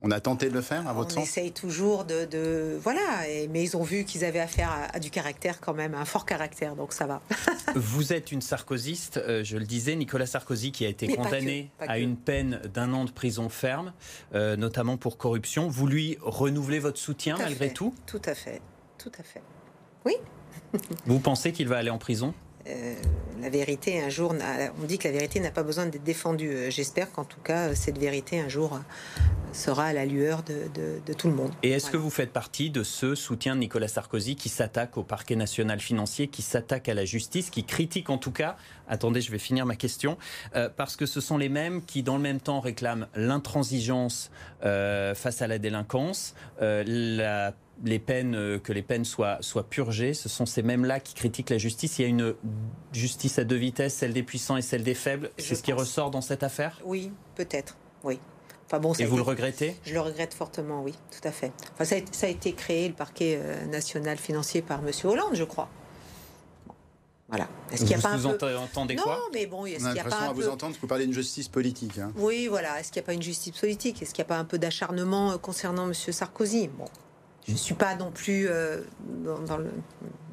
On 0.00 0.12
a 0.12 0.20
tenté 0.20 0.48
de 0.48 0.54
le 0.54 0.60
faire, 0.60 0.86
à 0.86 0.92
votre 0.92 1.16
on 1.16 1.20
sens 1.20 1.28
essaye 1.28 1.50
toujours 1.50 2.04
de, 2.04 2.24
de 2.24 2.78
voilà, 2.80 3.28
et- 3.28 3.48
mais 3.48 3.64
ils 3.64 3.76
ont 3.76 3.82
vu 3.82 4.04
qu'ils 4.04 4.24
avaient 4.24 4.38
affaire 4.38 4.70
à, 4.70 4.94
à 4.96 5.00
du 5.00 5.10
caractère 5.10 5.60
quand 5.60 5.74
même, 5.74 5.92
à 5.94 5.98
un 5.98 6.04
fort 6.04 6.24
caractère, 6.24 6.76
donc 6.76 6.92
ça 6.92 7.06
va. 7.06 7.20
Vous 7.74 8.12
êtes 8.12 8.30
une 8.30 8.40
sarkozyste, 8.40 9.16
euh, 9.16 9.42
je 9.42 9.56
le 9.56 9.64
disais, 9.64 9.96
Nicolas 9.96 10.26
Sarkozy 10.26 10.70
qui 10.70 10.84
a 10.86 10.88
été 10.88 11.08
Mais 11.08 11.16
condamné 11.16 11.70
que, 11.80 11.84
à 11.84 11.96
que. 11.96 12.00
une 12.02 12.16
peine 12.16 12.60
d'un 12.72 12.92
an 12.92 13.04
de 13.06 13.10
prison 13.10 13.48
ferme, 13.48 13.92
euh, 14.34 14.54
notamment 14.56 14.96
pour 14.98 15.18
corruption. 15.18 15.66
Vous 15.68 15.88
lui 15.88 16.16
renouvelez 16.20 16.78
votre 16.78 16.98
soutien 16.98 17.34
Tout 17.34 17.42
malgré 17.42 17.68
fait. 17.68 17.74
tout 17.74 17.92
Tout 18.06 18.22
à 18.24 18.34
fait, 18.36 18.62
tout 18.98 19.12
à 19.18 19.22
fait. 19.24 19.42
Vous 21.06 21.18
pensez 21.18 21.52
qu'il 21.52 21.66
va 21.66 21.78
aller 21.78 21.90
en 21.90 21.98
prison? 21.98 22.34
Euh, 22.66 22.94
la 23.40 23.48
vérité, 23.48 24.02
un 24.02 24.10
jour, 24.10 24.34
on 24.80 24.84
dit 24.84 24.98
que 24.98 25.08
la 25.08 25.12
vérité 25.14 25.40
n'a 25.40 25.50
pas 25.50 25.62
besoin 25.62 25.86
d'être 25.86 26.02
défendue. 26.04 26.70
J'espère 26.70 27.10
qu'en 27.10 27.24
tout 27.24 27.40
cas, 27.40 27.74
cette 27.74 27.96
vérité, 27.98 28.38
un 28.40 28.48
jour, 28.48 28.78
sera 29.52 29.86
à 29.86 29.92
la 29.92 30.04
lueur 30.06 30.42
de, 30.42 30.54
de- 30.74 31.00
de 31.06 31.12
tout 31.12 31.28
le 31.28 31.34
monde. 31.34 31.50
Et 31.62 31.70
est-ce 31.70 31.90
que 31.90 31.96
vous 31.96 32.10
faites 32.10 32.32
partie 32.32 32.70
de 32.70 32.82
ce 32.82 33.14
soutien 33.14 33.54
de 33.54 33.60
Nicolas 33.60 33.88
Sarkozy 33.88 34.36
qui 34.36 34.48
s'attaque 34.48 34.96
au 34.96 35.02
parquet 35.02 35.36
national 35.36 35.80
financier, 35.80 36.28
qui 36.28 36.42
s'attaque 36.42 36.88
à 36.88 36.94
la 36.94 37.04
justice, 37.04 37.50
qui 37.50 37.64
critique 37.64 38.10
en 38.10 38.18
tout 38.18 38.32
cas, 38.32 38.56
attendez, 38.88 39.20
je 39.20 39.30
vais 39.30 39.38
finir 39.38 39.66
ma 39.66 39.76
question, 39.76 40.18
euh, 40.54 40.68
parce 40.74 40.96
que 40.96 41.06
ce 41.06 41.20
sont 41.20 41.38
les 41.38 41.48
mêmes 41.48 41.82
qui, 41.84 42.02
dans 42.02 42.16
le 42.16 42.22
même 42.22 42.40
temps, 42.40 42.60
réclament 42.60 43.06
l'intransigeance 43.14 44.30
euh, 44.64 45.14
face 45.14 45.42
à 45.42 45.46
la 45.46 45.58
délinquance, 45.58 46.34
euh, 46.62 46.84
la- 46.86 47.54
les 47.84 48.00
peines, 48.00 48.58
que 48.58 48.72
les 48.72 48.82
peines 48.82 49.04
soient, 49.04 49.38
soient 49.40 49.68
purgées. 49.68 50.12
Ce 50.12 50.28
sont 50.28 50.46
ces 50.46 50.62
mêmes-là 50.62 50.98
qui 50.98 51.14
critiquent 51.14 51.50
la 51.50 51.58
justice. 51.58 52.00
Il 52.00 52.02
y 52.02 52.04
a 52.06 52.08
une 52.08 52.34
justice 52.92 53.38
à 53.38 53.44
deux 53.44 53.54
vitesses, 53.54 53.94
celle 53.94 54.12
des 54.12 54.24
puissants 54.24 54.56
et 54.56 54.62
celle 54.62 54.82
des 54.82 54.94
faibles. 54.94 55.30
C'est 55.38 55.54
ce 55.54 55.62
qui 55.62 55.72
ressort 55.72 56.10
dans 56.10 56.20
cette 56.20 56.42
affaire? 56.42 56.80
Oui, 56.84 57.12
peut-être, 57.36 57.76
oui. 58.02 58.18
Enfin 58.70 58.80
bon, 58.80 58.92
ça 58.92 59.02
Et 59.02 59.06
vous 59.06 59.16
le 59.16 59.22
regrettez? 59.22 59.74
Je 59.82 59.94
le 59.94 60.00
regrette 60.00 60.34
fortement, 60.34 60.82
oui, 60.82 60.94
tout 61.10 61.26
à 61.26 61.32
fait. 61.32 61.52
Enfin, 61.72 61.86
ça, 61.86 61.96
a, 61.96 61.98
ça 62.12 62.26
a 62.26 62.28
été 62.28 62.52
créé, 62.52 62.86
le 62.88 62.94
parquet 62.94 63.40
euh, 63.42 63.64
national 63.64 64.18
financier, 64.18 64.60
par 64.60 64.80
M. 64.80 64.90
Hollande, 65.04 65.34
je 65.34 65.44
crois. 65.44 65.70
Voilà. 67.28 67.48
Est-ce 67.72 67.80
qu'il 67.80 67.88
n'y 67.88 67.94
a 67.94 67.96
Vous 67.96 68.02
pas 68.02 68.10
un 68.10 68.32
peu... 68.34 68.38
sous-entendez 68.50 68.94
Non, 68.94 69.02
quoi 69.02 69.18
mais 69.32 69.46
bon, 69.46 69.64
est-ce 69.66 69.76
qu'il 69.84 69.92
n'y 69.92 70.00
a 70.00 70.04
pas 70.04 70.10
l'impression 70.10 70.26
un 70.26 70.30
à 70.30 70.32
vous 70.34 70.48
entendre 70.48 70.76
que 70.76 70.80
vous 70.82 70.86
parlez 70.86 71.04
d'une 71.06 71.14
justice 71.14 71.48
politique. 71.48 71.98
hein. 71.98 72.12
Oui, 72.16 72.46
voilà. 72.48 72.78
Est-ce 72.80 72.92
qu'il 72.92 73.00
n'y 73.00 73.04
a 73.04 73.06
pas 73.06 73.12
une 73.14 73.22
justice 73.22 73.58
politique? 73.58 74.02
Est-ce 74.02 74.12
qu'il 74.14 74.22
n'y 74.22 74.26
a 74.26 74.28
pas 74.34 74.38
un 74.38 74.44
peu 74.44 74.58
d'acharnement 74.58 75.32
euh, 75.32 75.38
concernant 75.38 75.86
M. 75.86 75.94
Sarkozy? 75.94 76.68
Bon, 76.68 76.86
je 77.48 77.54
ne 77.54 77.58
suis 77.58 77.74
pas 77.74 77.96
non 77.96 78.10
plus 78.10 78.46
euh, 78.46 78.82
dans, 79.24 79.38
dans 79.40 79.56
le, 79.56 79.70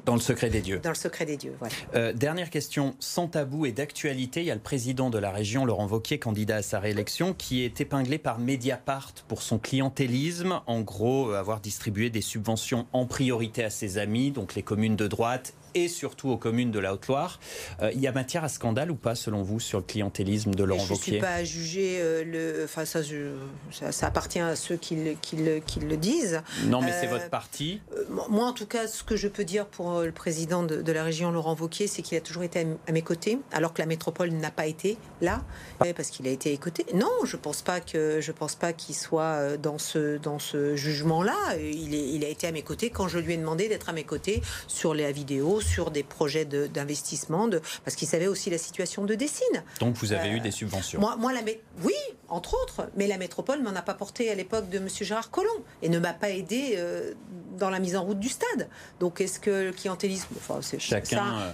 Dans 0.04 0.14
le 0.14 0.20
secret 0.20 0.50
des 0.50 0.60
dieux. 0.60 0.78
dans 0.80 0.90
le 0.90 0.94
secret 0.94 1.24
des 1.24 1.38
dieux. 1.38 1.54
Voilà. 1.58 1.74
Euh, 1.94 2.12
dernière 2.12 2.50
question, 2.50 2.94
sans 3.00 3.26
tabou 3.26 3.64
et 3.64 3.72
d'actualité, 3.72 4.40
il 4.42 4.46
y 4.46 4.50
a 4.50 4.54
le 4.54 4.60
président 4.60 5.08
de 5.08 5.18
la 5.18 5.30
région, 5.30 5.64
Laurent 5.64 5.86
Wauquiez, 5.88 6.18
candidat 6.18 6.56
à 6.56 6.62
sa 6.62 6.78
réélection, 6.78 7.32
qui 7.32 7.62
est 7.64 7.80
épinglé 7.80 8.18
par 8.18 8.38
Mediapart 8.38 9.12
pour 9.28 9.40
son 9.40 9.58
clientélisme, 9.58 10.60
en 10.66 10.82
gros 10.82 11.30
euh, 11.30 11.38
avoir 11.40 11.60
distribué 11.60 12.10
des 12.10 12.20
subventions 12.20 12.86
en 12.92 13.06
priorité 13.06 13.64
à 13.64 13.70
ses 13.70 13.96
amis, 13.96 14.30
donc 14.30 14.54
les 14.54 14.62
communes 14.62 14.96
de 14.96 15.06
droite 15.06 15.54
et 15.76 15.88
surtout 15.88 16.30
aux 16.30 16.36
communes 16.38 16.70
de 16.70 16.78
la 16.78 16.94
Haute-Loire. 16.94 17.38
Euh, 17.82 17.90
il 17.94 18.00
y 18.00 18.06
a 18.06 18.12
matière 18.12 18.44
à 18.44 18.48
scandale 18.48 18.90
ou 18.90 18.94
pas, 18.96 19.14
selon 19.14 19.42
vous, 19.42 19.60
sur 19.60 19.78
le 19.78 19.84
clientélisme 19.84 20.54
de 20.54 20.64
Laurent 20.64 20.84
je 20.86 20.92
ne 20.94 20.98
suis 20.98 21.12
Wauquiez 21.12 21.20
pas 21.20 21.34
à 21.34 21.44
juger 21.44 21.98
euh, 22.00 22.24
le. 22.24 22.64
Enfin, 22.64 22.84
ça, 22.84 23.02
je- 23.02 23.36
ça, 23.70 23.92
ça 23.92 24.06
appartient 24.06 24.40
à 24.40 24.56
ceux 24.56 24.76
qui 24.76 24.96
le, 24.96 25.12
qui 25.20 25.36
le- 25.36 25.58
qui 25.60 25.80
le 25.80 25.96
disent. 25.96 26.40
Non, 26.64 26.80
mais 26.80 26.92
c'est 26.92 27.06
Euh, 27.08 27.10
votre 27.10 27.28
parti. 27.30 27.80
Euh, 27.96 28.04
Moi, 28.30 28.46
en 28.46 28.52
tout 28.52 28.66
cas, 28.66 28.86
ce 28.88 29.02
que 29.04 29.16
je 29.16 29.28
peux 29.28 29.44
dire 29.44 29.66
pour 29.66 30.00
le 30.00 30.12
président 30.12 30.62
de, 30.62 30.80
de 30.82 30.92
la 30.92 31.04
région, 31.04 31.30
Laurent 31.30 31.54
Wauquiez, 31.58 31.86
c'est 31.86 32.02
qu'il 32.02 32.16
a 32.16 32.20
toujours 32.20 32.42
été 32.42 32.66
à 32.88 32.92
mes 32.92 33.02
côtés, 33.02 33.38
alors 33.52 33.72
que 33.74 33.80
la 33.82 33.86
métropole 33.86 34.30
n'a 34.30 34.50
pas 34.50 34.66
été 34.66 34.96
là, 35.20 35.42
euh, 35.84 35.92
parce 35.94 36.08
qu'il 36.10 36.26
a 36.26 36.30
été 36.30 36.52
écouté. 36.52 36.86
Non, 36.94 37.10
je 37.24 37.36
pense 37.36 37.60
pas 37.62 37.80
que 37.80 38.20
je 38.20 38.32
pense 38.32 38.54
pas 38.54 38.72
qu'il 38.72 38.94
soit 38.94 39.56
dans 39.58 39.78
ce 39.78 40.16
dans 40.18 40.38
ce 40.38 40.74
jugement-là. 40.76 41.36
Il, 41.58 41.94
est, 41.94 42.08
il 42.14 42.24
a 42.24 42.28
été 42.28 42.46
à 42.46 42.52
mes 42.52 42.62
côtés 42.62 42.90
quand 42.90 43.08
je 43.08 43.18
lui 43.18 43.34
ai 43.34 43.36
demandé 43.36 43.68
d'être 43.68 43.88
à 43.88 43.92
mes 43.92 44.04
côtés 44.04 44.40
sur 44.66 44.94
les 44.94 45.10
vidéos, 45.12 45.60
sur 45.66 45.90
des 45.90 46.02
projets 46.02 46.44
d'investissement, 46.44 47.48
de, 47.48 47.60
parce 47.84 47.96
qu'il 47.96 48.08
savait 48.08 48.26
aussi 48.26 48.50
la 48.50 48.58
situation 48.58 49.04
de 49.04 49.14
Dessine. 49.14 49.64
Donc 49.80 49.96
vous 49.96 50.12
avez 50.12 50.30
euh, 50.30 50.36
eu 50.36 50.40
des 50.40 50.50
subventions. 50.50 51.00
Moi, 51.00 51.16
moi 51.16 51.32
la 51.32 51.40
oui, 51.82 51.94
entre 52.28 52.56
autres, 52.60 52.88
mais 52.96 53.06
la 53.06 53.18
métropole 53.18 53.62
m'en 53.62 53.70
a 53.70 53.82
pas 53.82 53.94
porté 53.94 54.30
à 54.30 54.34
l'époque 54.34 54.68
de 54.68 54.78
M. 54.78 54.88
Gérard 54.88 55.30
Collomb 55.30 55.62
et 55.82 55.88
ne 55.88 55.98
m'a 55.98 56.12
pas 56.12 56.30
aidé 56.30 56.74
euh, 56.76 57.12
dans 57.58 57.70
la 57.70 57.78
mise 57.78 57.96
en 57.96 58.02
route 58.02 58.18
du 58.18 58.28
stade. 58.28 58.68
Donc 59.00 59.20
est-ce 59.20 59.38
que 59.38 59.50
le 59.50 59.72
clientélisme, 59.72 60.28
enfin, 60.36 60.58
c'est 60.62 60.78
Chacun, 60.78 61.04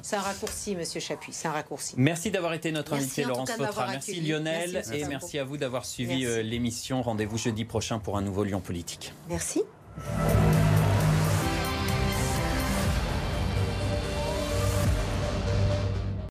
c'est 0.03 0.15
un, 0.15 0.19
euh, 0.19 0.19
un 0.19 0.23
raccourci, 0.23 0.77
Monsieur 0.77 1.01
Chapuis, 1.01 1.33
c'est 1.33 1.49
un 1.49 1.53
raccourci. 1.53 1.95
Merci 1.97 2.31
d'avoir 2.31 2.55
été 2.55 2.73
notre 2.73 2.93
Merci 2.93 3.07
invité, 3.07 3.25
Laurence 3.25 3.51
Fautra. 3.51 3.87
Merci. 3.89 4.21
Lionel 4.21 4.71
Merci, 4.73 4.95
et 4.95 5.05
merci 5.05 5.39
à 5.39 5.45
vous 5.45 5.57
d'avoir 5.57 5.85
suivi 5.85 6.25
euh, 6.25 6.43
l'émission. 6.43 7.03
Rendez-vous 7.03 7.39
jeudi 7.39 7.65
prochain 7.65 7.99
pour 7.99 8.17
un 8.17 8.23
nouveau 8.23 8.45
Lyon 8.45 8.61
Politique. 8.61 9.13
Merci. 9.29 9.63